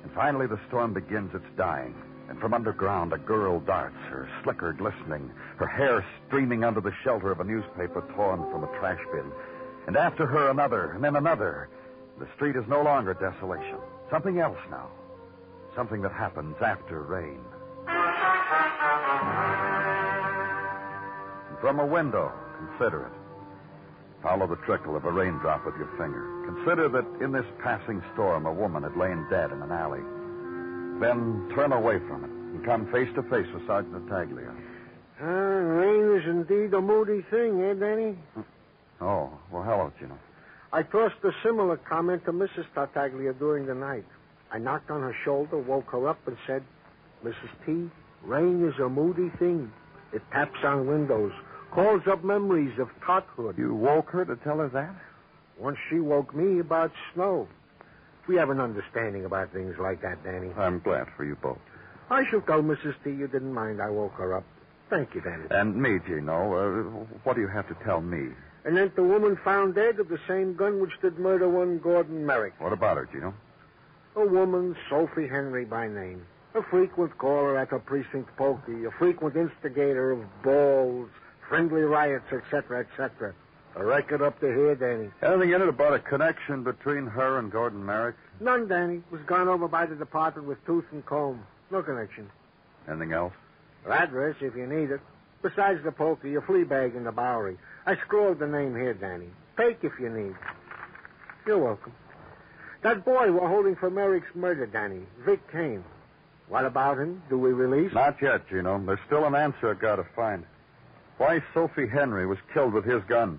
And 0.02 0.12
finally, 0.12 0.46
the 0.46 0.60
storm 0.68 0.92
begins 0.92 1.34
its 1.34 1.46
dying. 1.56 1.94
And 2.28 2.38
from 2.40 2.52
underground, 2.52 3.12
a 3.14 3.18
girl 3.18 3.60
darts, 3.60 3.96
her 4.10 4.28
slicker 4.42 4.74
glistening, 4.74 5.30
her 5.56 5.66
hair 5.66 6.04
streaming 6.26 6.62
under 6.62 6.80
the 6.80 6.92
shelter 7.04 7.30
of 7.30 7.40
a 7.40 7.44
newspaper 7.44 8.04
torn 8.14 8.50
from 8.50 8.64
a 8.64 8.78
trash 8.78 9.00
bin. 9.12 9.32
And 9.86 9.96
after 9.96 10.26
her, 10.26 10.50
another, 10.50 10.92
and 10.92 11.02
then 11.02 11.16
another. 11.16 11.68
The 12.18 12.26
street 12.34 12.56
is 12.56 12.64
no 12.68 12.82
longer 12.82 13.14
desolation. 13.14 13.78
Something 14.10 14.40
else 14.40 14.58
now. 14.70 14.88
Something 15.76 16.02
that 16.02 16.12
happens 16.12 16.56
after 16.64 17.02
rain. 17.02 17.40
And 21.48 21.58
from 21.60 21.78
a 21.78 21.86
window, 21.86 22.32
consider 22.58 23.06
it. 23.06 23.12
Follow 24.22 24.46
the 24.46 24.56
trickle 24.64 24.96
of 24.96 25.04
a 25.04 25.12
raindrop 25.12 25.64
with 25.66 25.76
your 25.76 25.90
finger. 25.98 26.24
Consider 26.46 26.88
that 26.88 27.06
in 27.22 27.30
this 27.32 27.46
passing 27.62 28.02
storm, 28.14 28.46
a 28.46 28.52
woman 28.52 28.82
had 28.82 28.96
lain 28.96 29.26
dead 29.30 29.52
in 29.52 29.62
an 29.62 29.70
alley. 29.70 30.02
Then 31.00 31.52
turn 31.54 31.72
away 31.72 31.98
from 32.08 32.24
it 32.24 32.30
and 32.30 32.64
come 32.64 32.90
face 32.90 33.08
to 33.14 33.22
face 33.24 33.46
with 33.52 33.66
Sergeant 33.66 34.08
Tartaglia. 34.08 34.52
Uh, 35.20 35.26
rain 35.26 36.18
is 36.18 36.26
indeed 36.26 36.74
a 36.74 36.80
moody 36.80 37.22
thing, 37.30 37.62
eh, 37.62 37.74
Danny? 37.74 38.16
Oh, 39.00 39.30
well, 39.50 39.62
hello, 39.62 39.92
Gino. 39.98 40.18
I 40.72 40.82
tossed 40.82 41.22
a 41.24 41.30
similar 41.44 41.76
comment 41.76 42.24
to 42.24 42.32
Mrs. 42.32 42.66
Tartaglia 42.74 43.32
during 43.34 43.66
the 43.66 43.74
night. 43.74 44.04
I 44.50 44.58
knocked 44.58 44.90
on 44.90 45.02
her 45.02 45.14
shoulder, 45.24 45.58
woke 45.58 45.90
her 45.90 46.08
up, 46.08 46.18
and 46.26 46.36
said, 46.46 46.62
Mrs. 47.24 47.50
T, 47.64 47.90
rain 48.22 48.66
is 48.66 48.78
a 48.80 48.88
moody 48.88 49.30
thing. 49.38 49.70
It 50.12 50.22
taps 50.32 50.58
on 50.64 50.86
windows, 50.86 51.32
calls 51.70 52.02
up 52.10 52.24
memories 52.24 52.78
of 52.78 52.88
tothood. 53.04 53.58
You 53.58 53.74
woke 53.74 54.10
her 54.10 54.24
to 54.24 54.36
tell 54.36 54.58
her 54.58 54.68
that? 54.68 54.94
Once 55.58 55.78
she 55.90 55.98
woke 55.98 56.34
me 56.34 56.60
about 56.60 56.92
snow. 57.14 57.48
We 58.28 58.36
have 58.36 58.50
an 58.50 58.60
understanding 58.60 59.24
about 59.24 59.52
things 59.52 59.76
like 59.78 60.02
that, 60.02 60.22
Danny. 60.24 60.50
I'm 60.56 60.80
glad 60.80 61.06
for 61.16 61.24
you 61.24 61.36
both. 61.36 61.58
I 62.10 62.24
shall 62.30 62.40
tell 62.40 62.62
Mrs. 62.62 62.94
T 63.04 63.10
you 63.10 63.28
didn't 63.28 63.52
mind 63.52 63.80
I 63.80 63.90
woke 63.90 64.14
her 64.14 64.34
up. 64.34 64.44
Thank 64.90 65.14
you, 65.14 65.20
Danny. 65.20 65.44
And 65.50 65.76
me, 65.76 65.98
Gino. 66.06 66.54
Uh, 66.54 67.06
what 67.24 67.34
do 67.34 67.42
you 67.42 67.48
have 67.48 67.68
to 67.68 67.76
tell 67.84 68.00
me? 68.00 68.28
And 68.66 68.76
then 68.76 68.90
the 68.96 69.02
woman 69.04 69.38
found 69.44 69.76
dead 69.76 70.00
of 70.00 70.08
the 70.08 70.18
same 70.26 70.54
gun 70.54 70.80
which 70.80 71.00
did 71.00 71.20
murder 71.20 71.48
one 71.48 71.78
Gordon 71.78 72.26
Merrick. 72.26 72.54
What 72.58 72.72
about 72.72 72.96
her, 72.96 73.08
Gino? 73.10 73.32
A 74.16 74.26
woman, 74.26 74.74
Sophie 74.90 75.28
Henry 75.28 75.64
by 75.64 75.86
name. 75.86 76.26
A 76.54 76.62
frequent 76.64 77.16
caller 77.16 77.56
at 77.56 77.70
the 77.70 77.78
precinct 77.78 78.34
pokey, 78.36 78.84
a 78.84 78.90
frequent 78.90 79.36
instigator 79.36 80.10
of 80.10 80.42
balls, 80.42 81.08
friendly 81.48 81.82
riots, 81.82 82.32
etc., 82.32 82.80
etc. 82.80 83.34
A 83.76 83.84
record 83.84 84.20
up 84.20 84.40
to 84.40 84.46
here, 84.46 84.74
Danny. 84.74 85.10
Anything 85.22 85.52
in 85.52 85.62
it 85.62 85.68
about 85.68 85.94
a 85.94 86.00
connection 86.00 86.64
between 86.64 87.06
her 87.06 87.38
and 87.38 87.52
Gordon 87.52 87.84
Merrick? 87.84 88.16
None, 88.40 88.66
Danny. 88.66 89.02
Was 89.12 89.20
gone 89.26 89.46
over 89.46 89.68
by 89.68 89.86
the 89.86 89.94
department 89.94 90.48
with 90.48 90.64
tooth 90.66 90.86
and 90.90 91.06
comb. 91.06 91.46
No 91.70 91.82
connection. 91.82 92.28
Anything 92.88 93.12
else? 93.12 93.34
Her 93.84 93.92
address, 93.92 94.36
if 94.40 94.56
you 94.56 94.66
need 94.66 94.90
it. 94.90 95.00
Besides 95.46 95.84
the 95.84 95.92
pokey, 95.92 96.30
your 96.30 96.42
flea 96.42 96.64
bag 96.64 96.96
in 96.96 97.04
the 97.04 97.12
Bowery. 97.12 97.56
I 97.86 97.94
scrawled 98.04 98.40
the 98.40 98.48
name 98.48 98.74
here, 98.74 98.94
Danny. 98.94 99.28
Take 99.56 99.78
if 99.84 99.92
you 100.00 100.08
need. 100.08 100.34
You're 101.46 101.58
welcome. 101.58 101.92
That 102.82 103.04
boy 103.04 103.30
we're 103.30 103.48
holding 103.48 103.76
for 103.76 103.88
Merrick's 103.88 104.34
murder, 104.34 104.66
Danny. 104.66 105.02
Vic 105.24 105.40
Kane. 105.52 105.84
What 106.48 106.64
about 106.64 106.98
him? 106.98 107.22
Do 107.30 107.38
we 107.38 107.52
release? 107.52 107.92
Not 107.94 108.20
yet, 108.20 108.48
Gino. 108.48 108.84
There's 108.84 108.98
still 109.06 109.24
an 109.24 109.36
answer 109.36 109.70
I've 109.70 109.78
got 109.78 109.96
to 109.96 110.06
find. 110.16 110.42
Why 111.18 111.40
Sophie 111.54 111.86
Henry 111.86 112.26
was 112.26 112.38
killed 112.52 112.72
with 112.72 112.84
his 112.84 113.04
gun. 113.08 113.38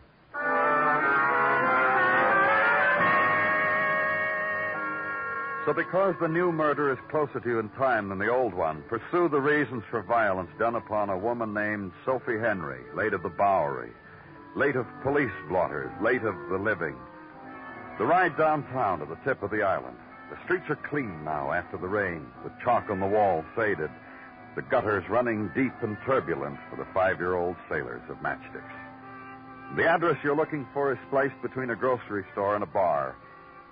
So, 5.68 5.74
because 5.74 6.16
the 6.22 6.30
new 6.30 6.54
murder 6.54 6.94
is 6.94 6.98
closer 7.12 7.42
to 7.42 7.50
you 7.50 7.60
in 7.60 7.68
time 7.72 8.08
than 8.08 8.20
the 8.20 8.32
old 8.32 8.54
one, 8.54 8.84
pursue 8.88 9.28
the 9.28 9.42
reasons 9.42 9.84
for 9.92 10.02
violence 10.02 10.50
done 10.58 10.76
upon 10.76 11.10
a 11.10 11.18
woman 11.18 11.54
named 11.54 11.92
Sophie 12.06 12.40
Henry, 12.40 12.80
late 12.96 13.14
of 13.14 13.22
the 13.22 13.28
Bowery, 13.28 13.92
late 14.56 14.78
of 14.78 14.86
police 15.04 15.30
blotters, 15.50 15.92
late 16.02 16.24
of 16.24 16.36
the 16.50 16.58
living. 16.58 16.96
The 17.98 18.06
ride 18.06 18.38
downtown 18.38 19.00
to 19.00 19.06
the 19.06 19.20
tip 19.26 19.44
of 19.44 19.52
the 19.52 19.62
island. 19.62 19.98
The 20.30 20.42
streets 20.46 20.70
are 20.70 20.80
clean 20.90 21.26
now 21.26 21.52
after 21.52 21.76
the 21.76 21.90
rain. 21.90 22.26
The 22.46 22.54
chalk 22.64 22.90
on 22.90 23.02
the 23.02 23.06
wall 23.06 23.44
faded. 23.54 23.90
The 24.56 24.62
gutters 24.62 25.04
running 25.10 25.52
deep 25.54 25.74
and 25.82 25.98
turbulent 26.06 26.60
for 26.70 26.78
the 26.78 26.88
five 26.94 27.20
year 27.20 27.36
old 27.36 27.58
sailors 27.68 28.04
of 28.10 28.16
matchsticks. 28.22 29.76
The 29.76 29.86
address 29.86 30.16
you're 30.24 30.34
looking 30.34 30.66
for 30.74 30.94
is 30.94 31.00
placed 31.10 31.42
between 31.42 31.72
a 31.72 31.76
grocery 31.76 32.24
store 32.32 32.56
and 32.56 32.64
a 32.64 32.68
bar. 32.68 33.18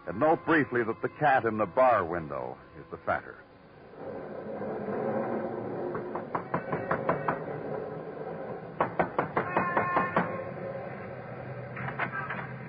And 0.08 0.20
note 0.20 0.46
briefly 0.46 0.84
that 0.84 1.02
the 1.02 1.10
cat 1.10 1.46
in 1.46 1.58
the 1.58 1.66
bar 1.66 2.06
window 2.06 2.58
is 2.80 2.86
the 2.92 2.98
fatter. 2.98 3.36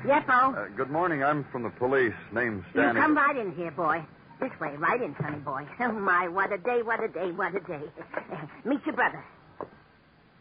Yeppo. 0.04 0.56
Uh, 0.56 0.68
good 0.76 0.90
morning. 0.90 1.22
I'm 1.22 1.44
from 1.50 1.64
the 1.64 1.70
police. 1.70 2.14
Name's 2.32 2.64
you 2.74 2.80
come 2.80 3.16
right 3.16 3.36
in 3.36 3.52
here, 3.54 3.72
boy. 3.72 4.04
This 4.40 4.50
way, 4.60 4.76
right 4.76 5.02
in, 5.02 5.16
sonny 5.20 5.38
boy. 5.38 5.66
Oh, 5.80 5.92
my, 5.92 6.28
what 6.28 6.52
a 6.52 6.58
day, 6.58 6.82
what 6.82 7.02
a 7.02 7.08
day, 7.08 7.32
what 7.32 7.54
a 7.54 7.60
day. 7.60 7.80
meet 8.64 8.80
your 8.86 8.94
brother. 8.94 9.24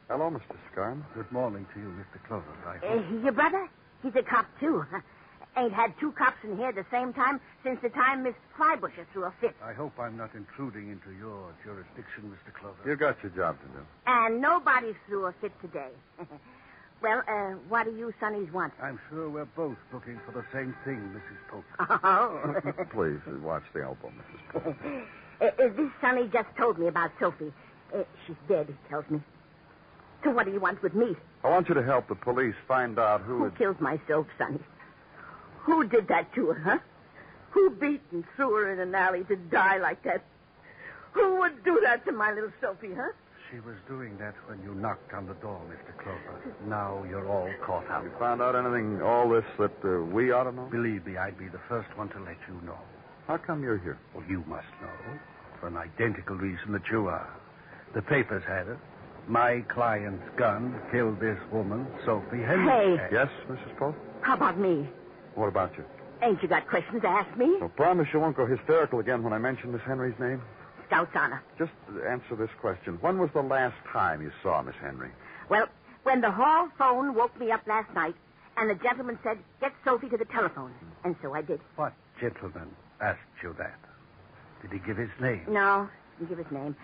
Hello, 0.07 0.29
Mr. 0.29 0.55
Scarn. 0.71 1.03
Good 1.15 1.31
morning 1.31 1.65
to 1.73 1.79
you, 1.79 1.87
Mr. 1.87 2.27
Clover. 2.27 2.45
I 2.67 2.77
Uh, 2.85 3.23
your 3.23 3.31
brother? 3.31 3.67
He's 4.03 4.13
a 4.15 4.21
cop, 4.23 4.45
too. 4.59 4.85
Ain't 5.57 5.73
had 5.73 5.93
two 5.99 6.11
cops 6.11 6.37
in 6.43 6.57
here 6.57 6.67
at 6.69 6.75
the 6.75 6.85
same 6.91 7.13
time 7.13 7.39
since 7.63 7.79
the 7.81 7.89
time 7.89 8.23
Miss 8.23 8.33
Flybusher 8.57 9.05
threw 9.13 9.23
a 9.23 9.33
fit. 9.39 9.55
I 9.63 9.71
hope 9.73 9.93
I'm 9.97 10.17
not 10.17 10.31
intruding 10.35 10.89
into 10.91 11.11
your 11.17 11.53
jurisdiction, 11.63 12.23
Mr. 12.33 12.53
Clover. 12.53 12.75
You 12.85 12.95
got 12.97 13.15
your 13.23 13.31
job 13.31 13.57
to 13.61 13.67
do. 13.67 13.85
And 14.05 14.41
nobody 14.41 14.93
threw 15.07 15.27
a 15.27 15.33
fit 15.39 15.53
today. 15.61 15.91
well, 17.01 17.23
uh, 17.27 17.51
what 17.69 17.85
do 17.85 17.91
you 17.95 18.13
sonnies 18.21 18.51
want? 18.51 18.73
I'm 18.81 18.99
sure 19.09 19.29
we're 19.29 19.45
both 19.45 19.77
looking 19.93 20.19
for 20.25 20.33
the 20.33 20.43
same 20.51 20.75
thing, 20.83 21.15
Mrs. 21.15 21.49
Pope. 21.49 21.65
Oh. 22.03 22.83
Please, 22.91 23.19
uh, 23.25 23.39
watch 23.41 23.63
the 23.73 23.83
elbow, 23.83 24.11
Mrs. 24.11 24.61
Pope. 24.63 24.75
Uh, 25.41 25.45
uh, 25.45 25.67
this 25.75 25.89
Sonny 26.01 26.27
just 26.33 26.49
told 26.57 26.77
me 26.79 26.87
about 26.87 27.11
Sophie. 27.19 27.53
Uh, 27.95 28.03
she's 28.27 28.35
dead, 28.49 28.67
he 28.67 28.89
tells 28.89 29.09
me. 29.09 29.21
So 30.23 30.31
what 30.31 30.45
do 30.47 30.51
you 30.51 30.59
want 30.59 30.81
with 30.83 30.93
me? 30.95 31.15
I 31.45 31.49
want 31.49 31.69
you 31.69 31.75
to 31.75 31.83
help 31.83 32.07
the 32.09 32.15
police 32.15 32.55
find 32.67 32.97
out 32.99 33.21
who 33.21 33.37
Who 33.37 33.45
is. 33.45 33.53
killed 33.57 33.79
my 33.79 33.99
Soph, 34.07 34.25
Sonny? 34.37 34.59
Who 35.65 35.87
did 35.87 36.07
that 36.07 36.33
to 36.35 36.47
her, 36.47 36.61
huh? 36.63 36.77
Who 37.51 37.69
beat 37.71 38.01
and 38.11 38.23
threw 38.35 38.53
her 38.55 38.71
in 38.71 38.79
an 38.79 38.93
alley 38.93 39.23
to 39.25 39.35
die 39.35 39.77
like 39.77 40.03
that? 40.03 40.23
Who 41.13 41.39
would 41.39 41.63
do 41.63 41.79
that 41.83 42.05
to 42.05 42.11
my 42.11 42.33
little 42.33 42.51
Sophie, 42.61 42.93
huh? 42.95 43.11
She 43.51 43.59
was 43.59 43.75
doing 43.87 44.17
that 44.17 44.35
when 44.47 44.61
you 44.63 44.75
knocked 44.75 45.13
on 45.13 45.27
the 45.27 45.33
door, 45.35 45.61
Mr. 45.69 45.97
Clover. 46.01 46.55
Now 46.67 47.03
you're 47.09 47.27
all 47.27 47.49
caught 47.65 47.89
up. 47.89 48.03
You 48.03 48.11
found 48.19 48.41
out 48.41 48.55
anything, 48.55 49.01
all 49.01 49.29
this, 49.29 49.45
that 49.57 49.71
uh, 49.83 50.03
we 50.03 50.31
ought 50.31 50.43
to 50.43 50.51
know? 50.51 50.67
Believe 50.69 51.05
me, 51.05 51.17
I'd 51.17 51.37
be 51.37 51.47
the 51.47 51.61
first 51.69 51.95
one 51.95 52.09
to 52.09 52.19
let 52.19 52.37
you 52.47 52.59
know. 52.65 52.77
How 53.27 53.37
come 53.37 53.63
you're 53.63 53.77
here? 53.77 53.97
Well, 54.13 54.25
you 54.29 54.43
must 54.47 54.67
know. 54.81 55.19
For 55.59 55.67
an 55.67 55.77
identical 55.77 56.35
reason 56.35 56.73
that 56.73 56.87
you 56.91 57.07
are. 57.07 57.29
The 57.93 58.01
papers 58.01 58.43
had 58.47 58.67
it. 58.67 58.77
My 59.27 59.61
client's 59.69 60.23
gun 60.37 60.79
killed 60.91 61.19
this 61.19 61.39
woman, 61.51 61.87
Sophie 62.05 62.43
Henry. 62.43 62.97
Hey. 62.97 63.09
Yes, 63.11 63.29
Mrs. 63.49 63.75
Pope? 63.77 63.95
How 64.21 64.35
about 64.35 64.59
me? 64.59 64.87
What 65.35 65.47
about 65.47 65.77
you? 65.77 65.85
Ain't 66.21 66.41
you 66.41 66.47
got 66.47 66.67
questions 66.67 67.01
to 67.01 67.07
ask 67.07 67.37
me? 67.37 67.57
Well, 67.59 67.69
promise 67.69 68.07
you 68.13 68.19
won't 68.19 68.37
go 68.37 68.45
hysterical 68.45 68.99
again 68.99 69.21
when 69.23 69.33
I 69.33 69.37
mention 69.37 69.71
Miss 69.71 69.81
Henry's 69.81 70.17
name. 70.19 70.41
Scout's 70.87 71.15
honor. 71.15 71.43
Just 71.57 71.71
answer 72.07 72.35
this 72.35 72.49
question. 72.61 72.97
When 73.01 73.17
was 73.17 73.29
the 73.33 73.41
last 73.41 73.75
time 73.91 74.21
you 74.21 74.31
saw 74.41 74.61
Miss 74.61 74.75
Henry? 74.81 75.09
Well, 75.49 75.67
when 76.03 76.21
the 76.21 76.31
hall 76.31 76.69
phone 76.77 77.15
woke 77.15 77.37
me 77.39 77.51
up 77.51 77.67
last 77.67 77.93
night, 77.93 78.15
and 78.57 78.69
the 78.69 78.75
gentleman 78.75 79.19
said, 79.23 79.37
get 79.59 79.73
Sophie 79.83 80.09
to 80.09 80.17
the 80.17 80.25
telephone. 80.25 80.73
And 81.03 81.15
so 81.21 81.33
I 81.33 81.41
did. 81.41 81.59
What 81.75 81.93
gentleman 82.21 82.69
asked 83.01 83.19
you 83.43 83.53
that? 83.57 83.77
Did 84.61 84.71
he 84.71 84.79
give 84.79 84.97
his 84.97 85.09
name? 85.19 85.43
No, 85.49 85.89
didn't 86.17 86.29
give 86.29 86.37
his 86.37 86.51
name. 86.51 86.75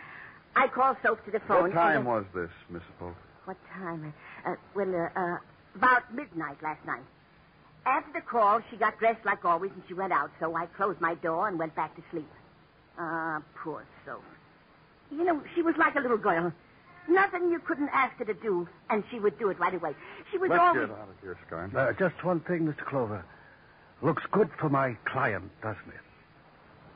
I 0.55 0.67
called 0.67 0.97
Sophie 1.01 1.21
to 1.25 1.31
the 1.31 1.39
phone. 1.47 1.63
what 1.63 1.73
time 1.73 1.99
and, 1.99 2.07
uh, 2.07 2.11
was 2.11 2.25
this, 2.35 2.49
Miss 2.69 2.83
Pope? 2.99 3.15
What 3.45 3.57
time? 3.73 4.13
Uh, 4.45 4.55
well, 4.75 4.93
uh, 4.93 5.19
uh, 5.19 5.37
about 5.75 6.13
midnight 6.13 6.61
last 6.61 6.85
night. 6.85 7.03
After 7.85 8.13
the 8.13 8.21
call, 8.21 8.61
she 8.69 8.77
got 8.77 8.99
dressed 8.99 9.25
like 9.25 9.43
always 9.43 9.71
and 9.71 9.81
she 9.87 9.93
went 9.93 10.13
out, 10.13 10.29
so 10.39 10.55
I 10.55 10.67
closed 10.67 11.01
my 11.01 11.15
door 11.15 11.47
and 11.47 11.57
went 11.57 11.75
back 11.75 11.95
to 11.95 12.01
sleep. 12.11 12.29
Ah, 12.99 13.41
poor 13.63 13.83
soul. 14.05 14.21
You 15.11 15.23
know, 15.25 15.41
she 15.55 15.61
was 15.61 15.75
like 15.77 15.95
a 15.95 15.99
little 15.99 16.17
girl. 16.17 16.53
Nothing 17.09 17.49
you 17.49 17.59
couldn't 17.59 17.89
ask 17.91 18.15
her 18.17 18.25
to 18.25 18.33
do, 18.35 18.67
and 18.89 19.03
she 19.09 19.19
would 19.19 19.37
do 19.39 19.49
it 19.49 19.59
right 19.59 19.73
away. 19.73 19.95
She 20.31 20.37
was 20.37 20.49
Let's 20.51 20.61
always. 20.61 20.87
get 20.87 20.91
out 20.95 21.09
of 21.09 21.15
here, 21.21 21.37
Scarn. 21.47 21.75
Uh, 21.75 21.91
just 21.93 22.23
one 22.23 22.39
thing, 22.41 22.67
Mr. 22.67 22.85
Clover. 22.85 23.25
Looks 24.03 24.23
good 24.31 24.49
for 24.59 24.69
my 24.69 24.95
client, 25.05 25.51
doesn't 25.61 25.87
it? 25.89 25.99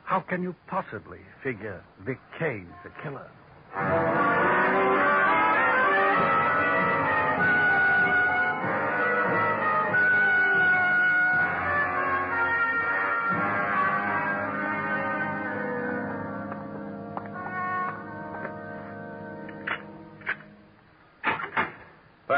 How 0.03 0.19
can 0.19 0.43
you 0.43 0.55
possibly 0.67 1.19
figure 1.43 1.83
Vic 2.01 2.19
Kane's 2.37 2.71
the 2.83 2.91
killer? 3.01 3.27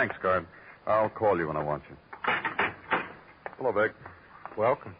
Thanks, 0.07 0.23
Guard. 0.23 0.47
I'll 0.85 1.09
call 1.09 1.37
you 1.37 1.47
when 1.47 1.57
I 1.57 1.63
want 1.63 1.83
you. 1.89 1.97
Hello, 3.57 3.73
Vic. 3.73 3.93
Welcome. 4.57 4.95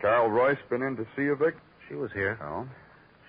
Carol 0.00 0.30
Royce 0.30 0.56
been 0.70 0.80
in 0.82 0.96
to 0.96 1.04
see 1.14 1.24
you, 1.24 1.36
Vic? 1.36 1.54
She 1.86 1.94
was 1.94 2.10
here. 2.12 2.38
Oh. 2.42 2.66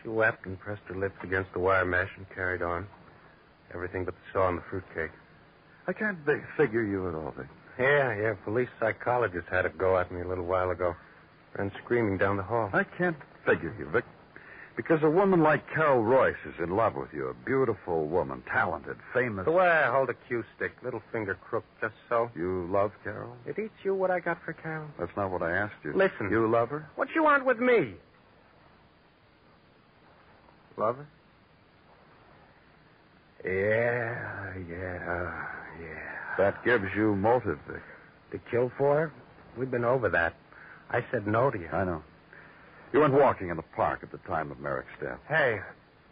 She 0.02 0.08
wept 0.08 0.46
and 0.46 0.58
pressed 0.58 0.84
her 0.88 0.96
lips 0.96 1.18
against 1.22 1.52
the 1.52 1.60
wire 1.60 1.84
mesh 1.84 2.08
and 2.16 2.26
carried 2.34 2.62
on. 2.62 2.88
Everything 3.74 4.06
but 4.06 4.14
the 4.14 4.22
saw 4.32 4.48
and 4.48 4.60
the 4.60 4.64
fruitcake. 4.70 5.12
I 5.88 5.92
can't 5.94 6.18
fi- 6.26 6.40
figure 6.56 6.84
you 6.84 7.10
at 7.10 7.16
all, 7.16 7.34
Vic. 7.38 7.48
Yeah, 7.78 8.16
yeah. 8.16 8.34
Police 8.46 8.70
psychologist 8.80 9.48
had 9.52 9.66
a 9.66 9.70
go 9.70 9.98
at 9.98 10.10
me 10.10 10.22
a 10.22 10.28
little 10.28 10.46
while 10.46 10.72
ago. 10.72 10.96
Ran 11.58 11.70
screaming 11.84 12.18
down 12.18 12.38
the 12.38 12.44
hall. 12.44 12.70
I 12.72 12.86
can't 12.86 13.18
figure 13.46 13.76
you, 13.78 13.90
Vic. 13.90 14.06
Because 14.76 15.04
a 15.04 15.10
woman 15.10 15.44
like 15.44 15.62
Carol 15.72 16.04
Royce 16.04 16.36
is 16.48 16.56
in 16.60 16.76
love 16.76 16.96
with 16.96 17.10
you. 17.14 17.28
A 17.28 17.34
beautiful 17.46 18.08
woman, 18.08 18.42
talented, 18.52 18.98
famous. 19.14 19.46
The 19.46 19.52
way 19.52 19.68
I 19.68 19.92
hold 19.92 20.10
a 20.10 20.16
cue 20.28 20.44
stick, 20.56 20.72
little 20.84 21.02
finger 21.12 21.36
crooked, 21.36 21.70
just 21.80 21.94
so. 22.10 22.32
You 22.36 22.68
love 22.72 22.92
Carol? 23.04 23.36
It 23.46 23.60
eats 23.60 23.76
you 23.84 23.94
what 23.94 24.10
I 24.10 24.20
got 24.20 24.44
for 24.44 24.54
Carol. 24.54 24.88
That's 24.98 25.16
not 25.16 25.30
what 25.30 25.44
I 25.44 25.52
asked 25.52 25.76
you. 25.84 25.94
Listen. 25.94 26.30
You 26.32 26.50
love 26.50 26.70
her? 26.70 26.90
What 26.96 27.10
you 27.14 27.24
want 27.24 27.46
with 27.46 27.60
me? 27.60 27.94
Love 30.76 30.98
her? 30.98 31.08
Yeah, 33.46 34.54
yeah, 34.70 35.46
yeah. 35.82 36.36
That 36.38 36.64
gives 36.66 36.86
you 36.96 37.16
motive, 37.16 37.60
Vic. 37.68 37.82
To 38.32 38.40
kill 38.50 38.72
for 38.78 38.96
her? 38.96 39.14
We've 39.56 39.70
been 39.70 39.86
over 39.86 40.10
that. 40.10 40.34
I 40.90 41.06
said 41.12 41.28
no 41.28 41.52
to 41.52 41.60
you. 41.60 41.68
I 41.72 41.84
know. 41.84 42.02
You 42.94 43.00
went 43.00 43.14
walking 43.14 43.50
in 43.50 43.58
the 43.58 43.64
park 43.64 44.02
at 44.04 44.12
the 44.12 44.20
time 44.20 44.52
of 44.52 44.60
Merrick's 44.60 44.94
death. 45.02 45.18
Hey, 45.28 45.60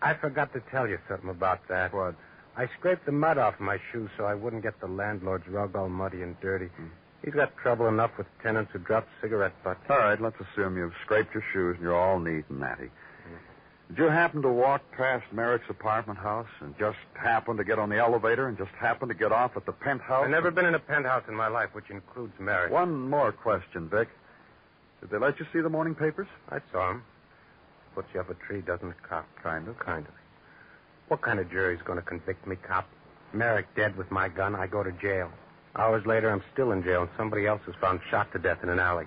I 0.02 0.15
forgot 0.15 0.52
to 0.54 0.62
tell 0.72 0.88
you 0.88 0.98
something 1.08 1.30
about 1.30 1.67
that. 1.67 1.94
What? 1.94 2.15
I 2.58 2.67
scraped 2.80 3.06
the 3.06 3.12
mud 3.12 3.38
off 3.38 3.60
my 3.60 3.80
shoes 3.91 4.10
so 4.17 4.26
I 4.26 4.34
wouldn't 4.34 4.63
get 4.63 4.80
the 4.82 4.88
landlord's 4.88 5.48
rug 5.48 5.76
all 5.76 5.89
muddy 5.89 6.24
and 6.24 6.39
dirty. 6.41 6.65
Hmm. 6.67 6.88
He's 7.24 7.36
got 7.36 7.56
trouble 7.58 7.88
enough 7.88 8.12
with 8.17 8.26
tenants 8.41 8.72
who 8.74 8.80
drop 8.80 9.08
cigarette 9.22 9.54
butts. 9.63 9.80
All 9.89 10.00
right, 10.00 10.20
let's 10.20 10.38
assume 10.39 10.76
you've 10.76 10.96
scraped 11.04 11.36
your 11.36 11.44
shoes 11.54 11.76
and 11.76 11.84
you're 11.84 11.96
all 11.96 12.20
neat 12.20 12.46
and 12.50 12.60
natty. 12.60 12.89
Did 13.89 13.98
you 13.98 14.10
happen 14.10 14.41
to 14.41 14.50
walk 14.50 14.82
past 14.94 15.26
Merrick's 15.34 15.70
apartment 15.70 16.17
house 16.17 16.48
and 16.62 16.74
just 16.80 16.98
happen 17.13 17.58
to 17.58 17.63
get 17.65 17.78
on 17.78 17.89
the 17.89 17.98
elevator 17.98 18.48
and 18.48 18.58
just 18.58 18.72
happen 18.72 19.10
to 19.10 19.13
get 19.13 19.34
off 19.34 19.58
at 19.58 19.65
the 19.65 19.74
penthouse? 19.74 20.24
I've 20.24 20.32
never 20.32 20.50
been 20.50 20.65
in 20.65 20.76
a 20.76 20.80
penthouse 20.80 21.24
in 21.28 21.36
my 21.36 21.50
life, 21.50 21.70
which 21.74 21.89
includes 21.89 22.34
Merrick. 22.39 22.72
One 22.72 23.10
more 23.10 23.34
question, 23.34 23.89
Vic. 23.89 24.08
Did 25.01 25.09
they 25.09 25.17
let 25.17 25.39
you 25.39 25.45
see 25.51 25.59
the 25.61 25.69
morning 25.69 25.95
papers? 25.95 26.27
I 26.49 26.59
saw 26.71 26.91
him. 26.91 27.03
Puts 27.95 28.07
you 28.13 28.19
up 28.21 28.29
a 28.29 28.35
tree, 28.35 28.61
doesn't 28.61 28.87
it, 28.87 28.95
cop? 29.07 29.27
Kind 29.43 29.67
of. 29.67 29.77
Kind 29.79 30.05
of. 30.07 30.13
What 31.09 31.21
kind 31.21 31.39
of 31.39 31.49
jury's 31.51 31.81
going 31.83 31.97
to 31.99 32.05
convict 32.05 32.47
me, 32.47 32.55
cop? 32.55 32.87
Merrick 33.33 33.67
dead 33.75 33.97
with 33.97 34.09
my 34.11 34.29
gun, 34.29 34.55
I 34.55 34.67
go 34.67 34.83
to 34.83 34.91
jail. 34.93 35.29
Hours 35.75 36.05
later, 36.05 36.29
I'm 36.29 36.43
still 36.53 36.71
in 36.71 36.83
jail, 36.83 37.01
and 37.01 37.11
somebody 37.17 37.47
else 37.47 37.61
is 37.67 37.75
found 37.81 38.01
shot 38.09 38.31
to 38.33 38.39
death 38.39 38.59
in 38.63 38.69
an 38.69 38.79
alley. 38.79 39.05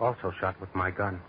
Also 0.00 0.32
shot 0.40 0.60
with 0.60 0.72
my 0.74 0.90
gun. 0.90 1.20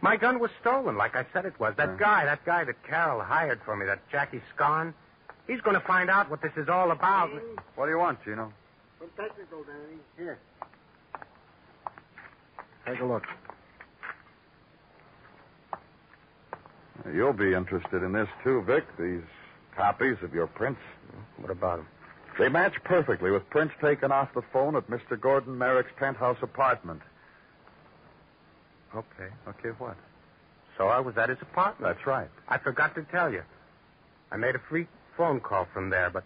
My 0.00 0.16
gun 0.16 0.38
was 0.38 0.50
stolen, 0.60 0.96
like 0.96 1.16
I 1.16 1.24
said 1.32 1.44
it 1.44 1.58
was. 1.58 1.74
That 1.76 1.90
Yeah. 1.90 1.96
guy, 1.98 2.24
that 2.26 2.44
guy 2.44 2.64
that 2.64 2.82
Carol 2.84 3.20
hired 3.20 3.60
for 3.62 3.76
me, 3.76 3.86
that 3.86 4.06
Jackie 4.10 4.42
Scarn, 4.54 4.94
he's 5.46 5.60
going 5.62 5.74
to 5.74 5.86
find 5.86 6.08
out 6.10 6.30
what 6.30 6.40
this 6.40 6.52
is 6.56 6.68
all 6.68 6.90
about. 6.92 7.30
What 7.74 7.86
do 7.86 7.90
you 7.92 7.98
want, 7.98 8.22
Gino? 8.24 8.52
Some 9.00 9.08
technical, 9.16 9.64
Danny. 9.64 9.98
Here. 10.16 10.38
Take 12.86 13.00
a 13.00 13.04
look. 13.04 13.24
You'll 17.12 17.32
be 17.32 17.54
interested 17.54 18.02
in 18.02 18.12
this, 18.12 18.28
too, 18.42 18.62
Vic. 18.62 18.84
These 18.98 19.22
copies 19.76 20.16
of 20.22 20.34
your 20.34 20.46
prints. 20.46 20.80
What 21.38 21.50
about 21.50 21.80
him? 21.80 21.86
They 22.38 22.48
match 22.48 22.74
perfectly 22.84 23.30
with 23.30 23.48
prints 23.50 23.74
taken 23.80 24.12
off 24.12 24.32
the 24.34 24.42
phone 24.52 24.76
at 24.76 24.88
Mr. 24.88 25.20
Gordon 25.20 25.58
Merrick's 25.58 25.92
penthouse 25.96 26.38
apartment. 26.42 27.02
Okay. 28.94 29.28
Okay, 29.48 29.70
what? 29.78 29.96
So 30.76 30.88
I 30.88 31.00
was 31.00 31.16
at 31.16 31.28
his 31.28 31.38
apartment. 31.42 31.92
That's 31.94 32.06
right. 32.06 32.28
I 32.48 32.58
forgot 32.58 32.94
to 32.94 33.02
tell 33.02 33.32
you. 33.32 33.42
I 34.30 34.36
made 34.36 34.54
a 34.54 34.60
free 34.68 34.86
phone 35.16 35.40
call 35.40 35.66
from 35.72 35.90
there, 35.90 36.10
but 36.10 36.24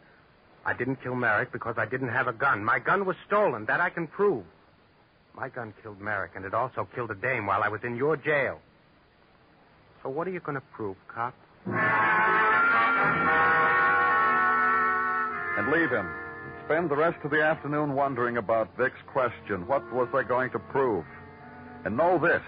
I 0.66 0.74
didn't 0.74 1.02
kill 1.02 1.14
Merrick 1.14 1.52
because 1.52 1.76
I 1.78 1.86
didn't 1.86 2.08
have 2.10 2.28
a 2.28 2.32
gun. 2.32 2.64
My 2.64 2.78
gun 2.78 3.06
was 3.06 3.16
stolen. 3.26 3.64
That 3.66 3.80
I 3.80 3.88
can 3.90 4.06
prove. 4.06 4.44
My 5.36 5.48
gun 5.48 5.72
killed 5.82 6.00
Merrick, 6.00 6.32
and 6.36 6.44
it 6.44 6.54
also 6.54 6.86
killed 6.94 7.10
a 7.10 7.14
dame 7.14 7.46
while 7.46 7.62
I 7.62 7.68
was 7.68 7.80
in 7.84 7.96
your 7.96 8.16
jail. 8.16 8.60
So 10.02 10.08
what 10.08 10.26
are 10.26 10.30
you 10.30 10.40
going 10.40 10.56
to 10.56 10.62
prove, 10.74 10.96
cop? 11.08 11.34
And 15.56 15.70
leave 15.72 15.90
him. 15.90 16.08
Spend 16.66 16.90
the 16.90 16.96
rest 16.96 17.18
of 17.24 17.30
the 17.30 17.42
afternoon 17.42 17.94
wondering 17.94 18.36
about 18.36 18.76
Vic's 18.76 19.00
question. 19.06 19.66
What 19.66 19.90
was 19.92 20.08
I 20.14 20.22
going 20.22 20.50
to 20.50 20.58
prove? 20.58 21.04
And 21.84 21.96
know 21.96 22.18
this 22.18 22.42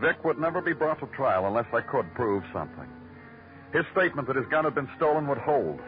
Vic 0.00 0.24
would 0.24 0.38
never 0.38 0.60
be 0.60 0.72
brought 0.72 1.00
to 1.00 1.06
trial 1.06 1.46
unless 1.46 1.66
I 1.72 1.80
could 1.80 2.12
prove 2.14 2.44
something. 2.52 2.88
His 3.72 3.84
statement 3.92 4.28
that 4.28 4.36
his 4.36 4.46
gun 4.46 4.64
had 4.64 4.74
been 4.74 4.88
stolen 4.96 5.26
would 5.26 5.38
hold. 5.38 5.80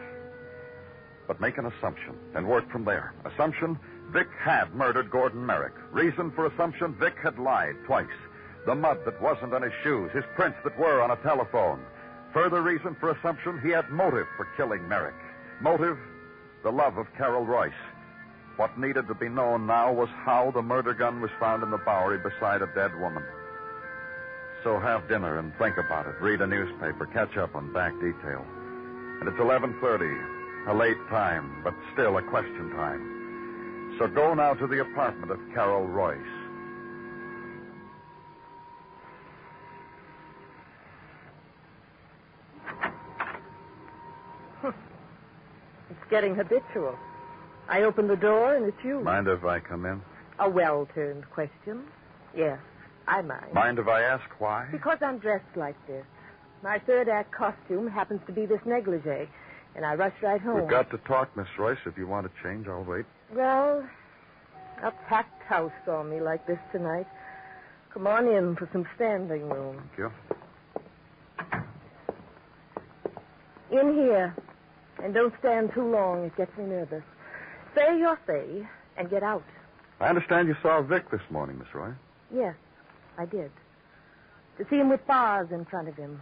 But 1.27 1.39
make 1.39 1.57
an 1.57 1.65
assumption 1.65 2.15
and 2.35 2.47
work 2.47 2.69
from 2.71 2.85
there. 2.85 3.13
Assumption 3.25 3.77
Vic 4.11 4.27
had 4.39 4.73
murdered 4.73 5.11
Gordon 5.11 5.45
Merrick. 5.45 5.73
Reason 5.91 6.31
for 6.31 6.47
assumption 6.47 6.95
Vic 6.99 7.15
had 7.21 7.37
lied 7.37 7.75
twice. 7.85 8.07
The 8.65 8.75
mud 8.75 8.99
that 9.05 9.21
wasn't 9.21 9.53
on 9.53 9.61
his 9.61 9.73
shoes, 9.83 10.11
his 10.13 10.25
prints 10.35 10.57
that 10.63 10.77
were 10.77 11.01
on 11.01 11.11
a 11.11 11.15
telephone. 11.17 11.79
Further 12.33 12.61
reason 12.61 12.95
for 12.99 13.11
assumption 13.11 13.59
he 13.61 13.69
had 13.69 13.89
motive 13.89 14.27
for 14.35 14.47
killing 14.57 14.87
Merrick. 14.87 15.15
Motive 15.61 15.97
the 16.63 16.71
love 16.71 16.97
of 16.97 17.07
Carol 17.17 17.45
Royce. 17.45 17.71
What 18.57 18.77
needed 18.77 19.07
to 19.07 19.15
be 19.15 19.29
known 19.29 19.65
now 19.65 19.93
was 19.93 20.09
how 20.25 20.51
the 20.51 20.61
murder 20.61 20.93
gun 20.93 21.21
was 21.21 21.31
found 21.39 21.63
in 21.63 21.71
the 21.71 21.77
Bowery 21.77 22.17
beside 22.17 22.61
a 22.61 22.67
dead 22.75 22.99
woman. 22.99 23.23
So 24.63 24.79
have 24.79 25.07
dinner 25.07 25.39
and 25.39 25.55
think 25.57 25.77
about 25.77 26.07
it. 26.07 26.19
Read 26.19 26.41
a 26.41 26.47
newspaper. 26.47 27.05
Catch 27.05 27.37
up 27.37 27.55
on 27.55 27.71
back 27.71 27.93
detail. 27.93 28.45
And 29.21 29.29
it's 29.29 29.37
11.30. 29.37 30.67
A 30.67 30.73
late 30.73 30.97
time, 31.09 31.61
but 31.63 31.73
still 31.93 32.17
a 32.17 32.21
question 32.23 32.71
time. 32.71 33.18
So 33.99 34.07
go 34.07 34.33
now 34.33 34.53
to 34.53 34.65
the 34.65 34.79
apartment 34.79 35.29
of 35.29 35.39
Carol 35.53 35.85
Royce. 35.85 36.17
It's 45.89 46.09
getting 46.09 46.33
habitual. 46.33 46.95
I 47.67 47.81
open 47.81 48.07
the 48.07 48.15
door 48.15 48.55
and 48.55 48.65
it's 48.65 48.77
you. 48.83 49.01
Mind 49.01 49.27
if 49.27 49.43
I 49.43 49.59
come 49.59 49.85
in? 49.85 50.01
A 50.39 50.49
well 50.49 50.87
turned 50.95 51.29
question. 51.29 51.83
Yes, 52.35 52.59
I 53.07 53.21
mind. 53.21 53.53
Mind 53.53 53.79
if 53.79 53.87
I 53.87 54.03
ask 54.03 54.23
why? 54.39 54.69
Because 54.71 54.99
I'm 55.01 55.17
dressed 55.17 55.57
like 55.57 55.75
this. 55.87 56.05
My 56.63 56.79
third 56.79 57.09
act 57.09 57.33
costume 57.33 57.87
happens 57.89 58.21
to 58.27 58.33
be 58.33 58.45
this 58.45 58.61
negligee, 58.65 59.27
and 59.75 59.85
I 59.85 59.95
rush 59.95 60.13
right 60.21 60.39
home. 60.39 60.61
We've 60.61 60.69
got 60.69 60.89
to 60.91 60.99
talk, 60.99 61.35
Miss 61.35 61.47
Royce. 61.57 61.79
If 61.85 61.97
you 61.97 62.07
want 62.07 62.27
to 62.27 62.43
change, 62.43 62.67
I'll 62.67 62.83
wait. 62.83 63.05
Well, 63.33 63.87
a 64.83 64.91
packed 65.07 65.43
house 65.43 65.71
saw 65.85 66.03
me 66.03 66.19
like 66.19 66.45
this 66.47 66.59
tonight. 66.71 67.07
Come 67.93 68.07
on 68.07 68.27
in 68.27 68.55
for 68.55 68.67
some 68.71 68.87
standing 68.95 69.49
room. 69.49 69.81
Thank 69.95 69.97
you. 69.97 70.11
In 73.79 73.93
here. 73.93 74.35
And 75.03 75.13
don't 75.13 75.33
stand 75.39 75.71
too 75.73 75.89
long. 75.89 76.25
It 76.25 76.35
gets 76.35 76.55
me 76.57 76.65
nervous. 76.65 77.03
Say 77.75 77.99
your 77.99 78.19
say 78.25 78.67
and 78.97 79.09
get 79.09 79.23
out. 79.23 79.43
I 79.99 80.07
understand 80.07 80.47
you 80.47 80.55
saw 80.61 80.81
Vic 80.81 81.09
this 81.11 81.21
morning, 81.29 81.59
Miss 81.59 81.73
Roy. 81.73 81.91
Yes, 82.33 82.55
I 83.17 83.25
did. 83.25 83.51
To 84.57 84.65
see 84.69 84.77
him 84.77 84.89
with 84.89 85.05
bars 85.07 85.49
in 85.51 85.65
front 85.65 85.87
of 85.87 85.95
him. 85.95 86.21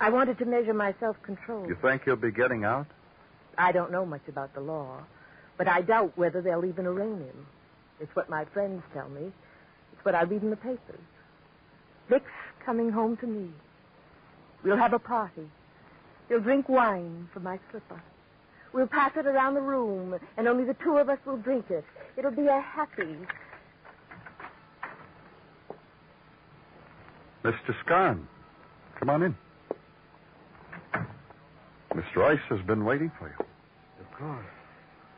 I 0.00 0.10
wanted 0.10 0.38
to 0.38 0.44
measure 0.44 0.74
my 0.74 0.94
self 1.00 1.16
control. 1.22 1.66
You 1.68 1.76
think 1.80 2.02
he'll 2.04 2.16
be 2.16 2.30
getting 2.30 2.64
out? 2.64 2.86
I 3.56 3.72
don't 3.72 3.90
know 3.90 4.04
much 4.04 4.28
about 4.28 4.54
the 4.54 4.60
law, 4.60 4.98
but 5.56 5.68
I 5.68 5.82
doubt 5.82 6.16
whether 6.16 6.40
they'll 6.40 6.64
even 6.64 6.86
arraign 6.86 7.18
him. 7.18 7.46
It's 8.00 8.14
what 8.14 8.28
my 8.28 8.44
friends 8.46 8.82
tell 8.92 9.08
me. 9.08 9.32
It's 9.92 10.04
what 10.04 10.14
I 10.14 10.22
read 10.22 10.42
in 10.42 10.50
the 10.50 10.56
papers. 10.56 11.00
Vic's 12.08 12.30
coming 12.64 12.90
home 12.90 13.16
to 13.18 13.26
me. 13.26 13.50
We'll 14.62 14.76
have 14.76 14.92
a 14.92 14.98
party. 14.98 15.48
He'll 16.28 16.40
drink 16.40 16.68
wine 16.68 17.28
from 17.32 17.44
my 17.44 17.58
slipper. 17.70 18.02
We'll 18.72 18.86
pass 18.86 19.12
it 19.16 19.26
around 19.26 19.54
the 19.54 19.60
room, 19.60 20.18
and 20.36 20.48
only 20.48 20.64
the 20.64 20.74
two 20.74 20.98
of 20.98 21.08
us 21.08 21.18
will 21.24 21.38
drink 21.38 21.70
it. 21.70 21.84
It'll 22.16 22.30
be 22.30 22.46
a 22.46 22.60
happy. 22.60 23.16
Mr. 27.44 27.74
Scarn, 27.84 28.26
come 28.98 29.08
on 29.08 29.22
in. 29.22 29.36
Miss 31.94 32.04
Royce 32.14 32.40
has 32.50 32.60
been 32.66 32.84
waiting 32.84 33.10
for 33.18 33.28
you. 33.28 33.46
Of 34.00 34.18
course. 34.18 34.55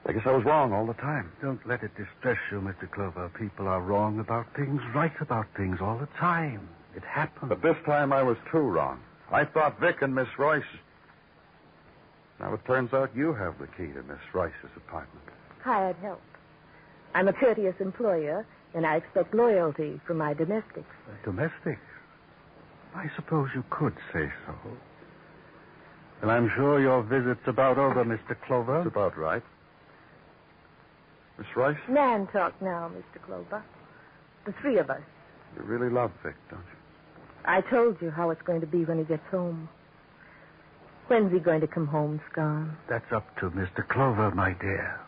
I 0.08 0.12
guess 0.12 0.22
I 0.24 0.32
was 0.32 0.42
wrong 0.46 0.72
all 0.72 0.86
the 0.86 0.94
time. 0.94 1.30
Don't 1.42 1.64
let 1.66 1.82
it 1.82 1.90
distress 1.94 2.38
you, 2.50 2.62
Mr. 2.62 2.90
Clover. 2.90 3.30
People 3.38 3.68
are 3.68 3.82
wrong 3.82 4.18
about 4.20 4.46
things, 4.56 4.80
right 4.94 5.12
about 5.20 5.46
things 5.54 5.80
all 5.82 5.98
the 5.98 6.08
time. 6.18 6.66
It 6.96 7.04
happens. 7.04 7.50
But 7.50 7.60
this 7.60 7.76
time 7.84 8.10
I 8.10 8.22
was 8.22 8.38
too 8.50 8.58
wrong. 8.58 9.00
I 9.30 9.44
thought 9.44 9.78
Vic 9.78 10.00
and 10.00 10.14
Miss 10.14 10.28
Royce. 10.38 10.62
Now 12.40 12.54
it 12.54 12.64
turns 12.64 12.94
out 12.94 13.10
you 13.14 13.34
have 13.34 13.58
the 13.58 13.66
key 13.66 13.92
to 13.92 14.02
Miss 14.04 14.18
Royce's 14.32 14.74
apartment. 14.76 15.26
Hired 15.62 15.96
help. 15.96 16.22
I'm 17.14 17.28
a 17.28 17.34
courteous 17.34 17.76
employer, 17.78 18.46
and 18.72 18.86
I 18.86 18.96
expect 18.96 19.34
loyalty 19.34 20.00
from 20.06 20.16
my 20.16 20.32
domestics. 20.32 20.88
Domestic? 21.22 21.78
I 22.94 23.10
suppose 23.14 23.50
you 23.54 23.62
could 23.68 23.94
say 24.14 24.32
so. 24.46 24.54
And 26.22 26.30
I'm 26.30 26.50
sure 26.56 26.80
your 26.80 27.02
visit's 27.02 27.46
about 27.46 27.76
over, 27.76 28.06
Mr. 28.06 28.40
Clover. 28.46 28.78
That's 28.78 28.86
about 28.86 29.18
right. 29.18 29.42
Miss 31.38 31.46
Royce? 31.56 31.76
Man 31.88 32.26
talk 32.28 32.60
now, 32.60 32.90
Mr. 32.94 33.22
Clover. 33.24 33.62
The 34.44 34.52
three 34.60 34.78
of 34.78 34.90
us. 34.90 35.00
you 35.56 35.62
really 35.62 35.88
love 35.90 36.10
Vic, 36.22 36.34
don't 36.50 36.58
you? 36.60 36.78
I 37.44 37.60
told 37.62 38.00
you 38.02 38.10
how 38.10 38.30
it's 38.30 38.42
going 38.42 38.60
to 38.60 38.66
be 38.66 38.84
when 38.84 38.98
he 38.98 39.04
gets 39.04 39.26
home. 39.30 39.68
When's 41.06 41.32
he 41.32 41.38
going 41.38 41.60
to 41.62 41.66
come 41.66 41.86
home, 41.86 42.20
Scarn? 42.30 42.76
That's 42.88 43.10
up 43.12 43.34
to 43.38 43.50
Mr. 43.50 43.86
Clover, 43.88 44.30
my 44.32 44.52
dear. 44.60 45.00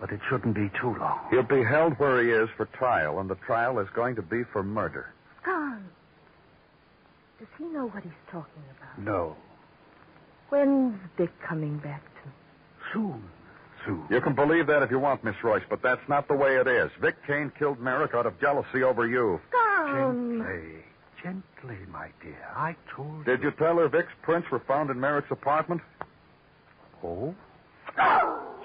But 0.00 0.10
it 0.10 0.20
shouldn't 0.28 0.54
be 0.54 0.70
too 0.80 0.96
long. 0.98 1.20
He'll 1.30 1.42
be 1.42 1.62
held 1.62 1.98
where 1.98 2.22
he 2.22 2.30
is 2.30 2.48
for 2.56 2.66
trial, 2.66 3.20
and 3.20 3.28
the 3.28 3.34
trial 3.34 3.78
is 3.78 3.88
going 3.94 4.16
to 4.16 4.22
be 4.22 4.44
for 4.52 4.62
murder. 4.62 5.12
Scarn. 5.42 5.84
Does 7.38 7.48
he 7.58 7.64
know 7.64 7.88
what 7.88 8.02
he's 8.02 8.12
talking 8.30 8.62
about? 8.78 8.98
No. 8.98 9.36
When's 10.48 10.98
Dick 11.18 11.30
coming 11.46 11.78
back 11.78 12.02
to 12.22 12.28
me? 12.28 12.34
Soon. 12.92 13.22
Sue. 13.84 14.02
You 14.10 14.20
can 14.20 14.34
believe 14.34 14.66
that 14.66 14.82
if 14.82 14.90
you 14.90 14.98
want, 14.98 15.24
Miss 15.24 15.34
Royce, 15.42 15.62
but 15.68 15.82
that's 15.82 16.06
not 16.08 16.28
the 16.28 16.34
way 16.34 16.56
it 16.56 16.66
is. 16.66 16.90
Vic 17.00 17.16
Kane 17.26 17.52
killed 17.58 17.80
Merrick 17.80 18.14
out 18.14 18.26
of 18.26 18.38
jealousy 18.40 18.82
over 18.82 19.06
you. 19.06 19.40
Gone. 19.52 20.38
Gently, 20.38 20.82
gently, 21.22 21.86
my 21.90 22.08
dear. 22.22 22.46
I 22.54 22.76
told 22.94 23.18
you. 23.18 23.24
Did 23.24 23.42
you 23.42 23.50
tell 23.52 23.76
her 23.78 23.88
Vic's 23.88 24.12
prints 24.22 24.50
were 24.50 24.60
found 24.60 24.90
in 24.90 24.98
Merrick's 25.00 25.30
apartment? 25.30 25.80
Oh? 27.02 27.34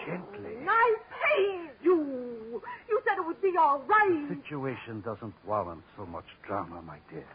Gently. 0.06 0.56
I 0.67 0.95
paid 1.12 1.69
you. 1.84 2.62
You 2.89 3.01
said 3.08 3.17
it 3.17 3.25
would 3.25 3.41
be 3.41 3.53
all 3.60 3.82
right. 3.88 4.30
The 4.30 4.36
situation 4.36 5.01
doesn't 5.01 5.34
warrant 5.45 5.84
so 5.97 6.06
much 6.06 6.25
drama, 6.45 6.82
my 6.82 6.97
dear. 7.12 7.25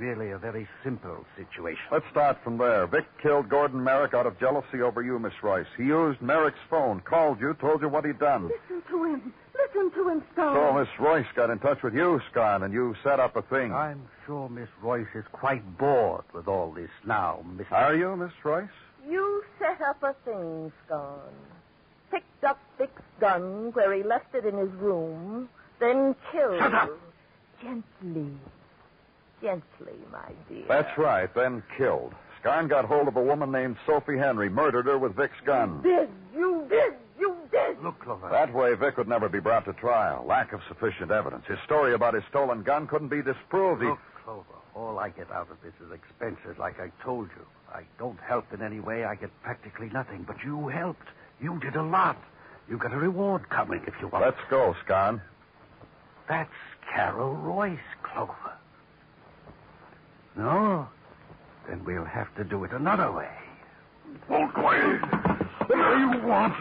It's 0.00 0.18
really 0.18 0.30
a 0.30 0.38
very 0.38 0.66
simple 0.82 1.26
situation. 1.36 1.82
Let's 1.92 2.06
start 2.10 2.38
from 2.42 2.56
there. 2.56 2.86
Vic 2.86 3.04
killed 3.22 3.50
Gordon 3.50 3.84
Merrick 3.84 4.14
out 4.14 4.24
of 4.24 4.40
jealousy 4.40 4.80
over 4.80 5.02
you, 5.02 5.18
Miss 5.18 5.34
Royce. 5.42 5.66
He 5.76 5.84
used 5.84 6.22
Merrick's 6.22 6.58
phone, 6.70 7.00
called 7.00 7.38
you, 7.38 7.52
told 7.60 7.82
you 7.82 7.88
what 7.90 8.06
he'd 8.06 8.18
done. 8.18 8.48
Listen 8.48 8.82
to 8.88 9.04
him. 9.04 9.34
Listen 9.54 9.90
to 9.90 10.08
him, 10.08 10.22
Stone. 10.32 10.54
So 10.54 10.72
Miss 10.72 10.88
Royce 10.98 11.26
got 11.36 11.50
in 11.50 11.58
touch 11.58 11.82
with 11.82 11.92
you, 11.92 12.18
Scarn, 12.30 12.62
and 12.62 12.72
you 12.72 12.96
set 13.04 13.20
up 13.20 13.36
a 13.36 13.42
thing. 13.42 13.74
I'm 13.74 14.08
sure 14.24 14.48
Miss 14.48 14.70
Royce 14.80 15.06
is 15.14 15.24
quite 15.32 15.76
bored 15.76 16.24
with 16.32 16.48
all 16.48 16.72
this 16.72 16.90
now, 17.06 17.44
Mr. 17.46 17.70
Are 17.72 17.94
you, 17.94 18.16
Miss 18.16 18.32
Royce? 18.42 18.70
You 19.06 19.44
set 19.58 19.82
up 19.86 20.02
a 20.02 20.14
thing, 20.24 20.72
Scarn. 20.86 21.34
Picked 22.10 22.44
up 22.44 22.58
Vic's 22.78 23.02
gun 23.20 23.70
where 23.74 23.92
he 23.92 24.02
left 24.02 24.34
it 24.34 24.46
in 24.46 24.56
his 24.56 24.70
room, 24.70 25.50
then 25.78 26.16
killed. 26.32 26.58
Shut 26.58 26.72
up! 26.72 26.90
Gently. 27.62 28.32
Gently, 29.42 29.94
my 30.12 30.32
dear. 30.48 30.64
That's 30.68 30.96
right, 30.98 31.32
then 31.34 31.62
killed. 31.76 32.14
Scarn 32.40 32.68
got 32.68 32.84
hold 32.84 33.08
of 33.08 33.16
a 33.16 33.22
woman 33.22 33.52
named 33.52 33.76
Sophie 33.86 34.16
Henry, 34.16 34.48
murdered 34.48 34.86
her 34.86 34.98
with 34.98 35.14
Vic's 35.14 35.40
gun. 35.44 35.82
Did. 35.82 36.08
You 36.34 36.66
did. 36.68 36.94
You 37.18 37.36
did. 37.50 37.82
Look, 37.82 38.00
Clover. 38.00 38.30
That 38.30 38.52
way, 38.52 38.74
Vic 38.74 38.96
would 38.96 39.08
never 39.08 39.28
be 39.28 39.40
brought 39.40 39.66
to 39.66 39.72
trial. 39.74 40.24
Lack 40.26 40.52
of 40.52 40.60
sufficient 40.68 41.10
evidence. 41.10 41.44
His 41.46 41.58
story 41.64 41.92
about 41.94 42.14
his 42.14 42.22
stolen 42.30 42.62
gun 42.62 42.86
couldn't 42.86 43.08
be 43.08 43.22
disproved. 43.22 43.82
He... 43.82 43.88
Look, 43.88 43.98
Clover, 44.24 44.44
all 44.74 44.98
I 44.98 45.10
get 45.10 45.30
out 45.30 45.50
of 45.50 45.58
this 45.62 45.74
is 45.84 45.92
expenses, 45.92 46.58
like 46.58 46.80
I 46.80 46.90
told 47.04 47.28
you. 47.36 47.44
I 47.72 47.82
don't 47.98 48.18
help 48.20 48.52
in 48.52 48.62
any 48.62 48.80
way. 48.80 49.04
I 49.04 49.14
get 49.14 49.30
practically 49.42 49.90
nothing. 49.90 50.24
But 50.26 50.42
you 50.42 50.68
helped. 50.68 51.08
You 51.40 51.58
did 51.60 51.76
a 51.76 51.82
lot. 51.82 52.16
You 52.68 52.78
got 52.78 52.92
a 52.92 52.98
reward 52.98 53.48
coming 53.50 53.82
if 53.86 53.94
you 54.00 54.08
want. 54.08 54.24
Let's 54.24 54.40
go, 54.48 54.74
Scarn. 54.84 55.20
That's 56.28 56.50
Carol 56.92 57.34
Royce, 57.34 57.78
Clover. 58.02 58.52
No? 60.36 60.88
Then 61.68 61.84
we'll 61.84 62.04
have 62.04 62.34
to 62.36 62.44
do 62.44 62.64
it 62.64 62.72
another 62.72 63.12
way. 63.12 63.30
Won't 64.28 64.56
way. 64.56 64.98
The 65.68 65.76
way 65.76 65.98
you 65.98 66.26
want. 66.26 66.54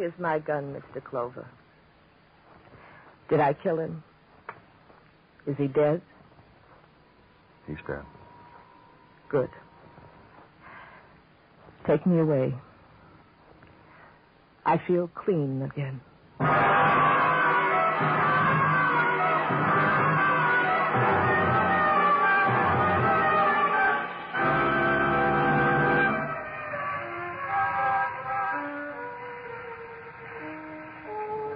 Here's 0.00 0.18
my 0.18 0.38
gun, 0.38 0.74
Mr. 0.74 1.04
Clover. 1.04 1.46
Did 3.28 3.40
I 3.40 3.52
kill 3.52 3.78
him? 3.78 4.02
Is 5.46 5.56
he 5.58 5.66
dead? 5.66 6.00
Good. 9.28 9.50
Take 11.86 12.06
me 12.06 12.18
away. 12.18 12.54
I 14.66 14.78
feel 14.86 15.08
clean 15.14 15.62
again. 15.62 16.00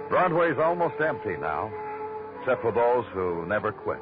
Broadway's 0.09 0.57
almost 0.57 0.95
empty 0.99 1.37
now, 1.39 1.71
except 2.39 2.61
for 2.61 2.71
those 2.71 3.05
who 3.13 3.45
never 3.45 3.71
quit. 3.71 3.99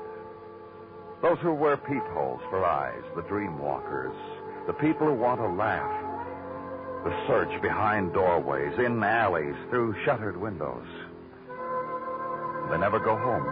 Those 1.23 1.39
who 1.39 1.53
wear 1.53 1.77
peepholes 1.77 2.41
for 2.49 2.65
eyes, 2.65 3.01
the 3.15 3.21
dream 3.21 3.57
walkers, 3.57 4.13
the 4.67 4.73
people 4.73 5.07
who 5.07 5.13
want 5.13 5.39
to 5.39 5.47
laugh, 5.47 6.03
the 7.05 7.15
search 7.27 7.61
behind 7.61 8.11
doorways, 8.11 8.77
in 8.77 9.01
alleys, 9.01 9.55
through 9.69 9.95
shuttered 10.03 10.35
windows. 10.35 10.85
They 12.69 12.77
never 12.77 12.99
go 12.99 13.15
home 13.15 13.45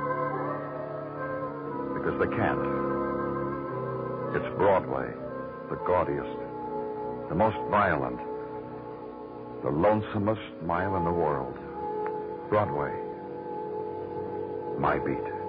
because 1.96 2.20
they 2.20 2.36
can't. 2.36 2.60
It's 4.36 4.58
Broadway, 4.58 5.08
the 5.70 5.78
gaudiest, 5.88 6.40
the 7.30 7.36
most 7.36 7.56
violent, 7.70 8.20
the 9.64 9.72
lonesomest 9.72 10.62
mile 10.64 10.98
in 10.98 11.06
the 11.06 11.12
world. 11.12 11.58
Broadway. 12.50 12.92
My 14.78 15.00
beat. 15.00 15.41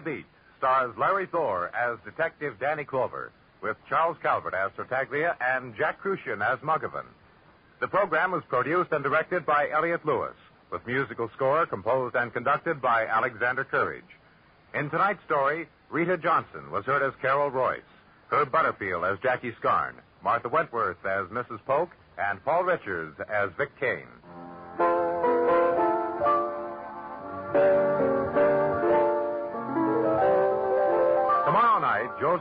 Beat 0.00 0.26
stars 0.58 0.92
Larry 0.98 1.26
Thor 1.26 1.70
as 1.74 1.98
Detective 2.04 2.54
Danny 2.60 2.84
Clover, 2.84 3.32
with 3.62 3.76
Charles 3.88 4.16
Calvert 4.22 4.54
as 4.54 4.70
Tartaglia 4.76 5.36
and 5.40 5.74
Jack 5.76 6.00
Kruschen 6.02 6.42
as 6.42 6.58
Muggavan. 6.60 7.06
The 7.80 7.88
program 7.88 8.32
was 8.32 8.42
produced 8.48 8.92
and 8.92 9.04
directed 9.04 9.46
by 9.46 9.68
Elliott 9.70 10.04
Lewis, 10.04 10.34
with 10.70 10.86
musical 10.86 11.30
score 11.34 11.64
composed 11.66 12.16
and 12.16 12.32
conducted 12.32 12.82
by 12.82 13.06
Alexander 13.06 13.64
Courage. 13.64 14.04
In 14.74 14.90
tonight's 14.90 15.22
story, 15.24 15.68
Rita 15.90 16.18
Johnson 16.18 16.70
was 16.70 16.84
heard 16.84 17.02
as 17.02 17.14
Carol 17.22 17.50
Royce, 17.50 17.80
Herb 18.30 18.50
Butterfield 18.50 19.04
as 19.04 19.18
Jackie 19.22 19.54
Scarn, 19.58 19.94
Martha 20.22 20.48
Wentworth 20.48 21.04
as 21.06 21.26
Mrs. 21.28 21.60
Polk, 21.66 21.90
and 22.18 22.44
Paul 22.44 22.64
Richards 22.64 23.16
as 23.32 23.50
Vic 23.56 23.70
Kane. 23.78 24.08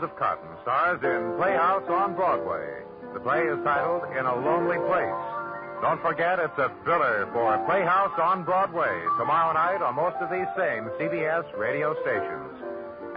Joseph 0.07 0.19
Cotten 0.19 0.61
stars 0.61 0.99
in 1.03 1.35
Playhouse 1.37 1.83
on 1.89 2.15
Broadway. 2.15 2.83
The 3.13 3.19
play 3.19 3.43
is 3.43 3.59
titled 3.63 4.03
In 4.17 4.25
a 4.25 4.35
Lonely 4.35 4.77
Place. 4.87 5.81
Don't 5.81 6.01
forget, 6.01 6.39
it's 6.39 6.57
a 6.57 6.71
thriller 6.83 7.27
for 7.33 7.57
Playhouse 7.65 8.17
on 8.17 8.45
Broadway 8.45 9.03
tomorrow 9.17 9.53
night 9.53 9.81
on 9.81 9.95
most 9.95 10.15
of 10.21 10.29
these 10.29 10.47
same 10.55 10.85
CBS 10.95 11.45
radio 11.57 11.93
stations. 12.03 12.55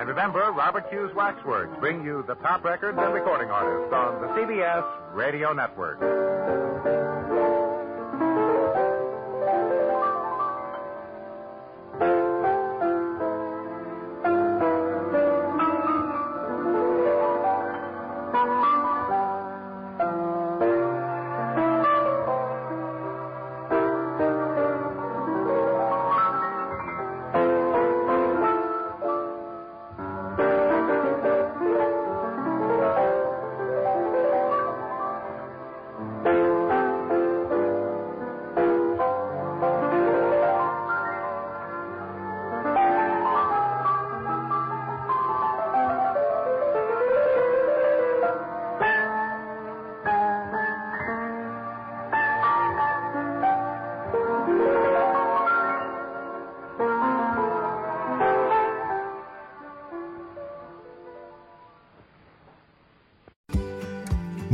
And 0.00 0.08
remember, 0.08 0.50
Robert 0.50 0.90
Q's 0.90 1.14
Waxworks 1.14 1.78
bring 1.78 2.04
you 2.04 2.24
the 2.26 2.34
top 2.36 2.64
records 2.64 2.98
and 2.98 3.14
recording 3.14 3.50
artists 3.50 3.92
on 3.94 4.20
the 4.22 4.28
CBS 4.34 5.14
Radio 5.14 5.52
Network. 5.52 6.00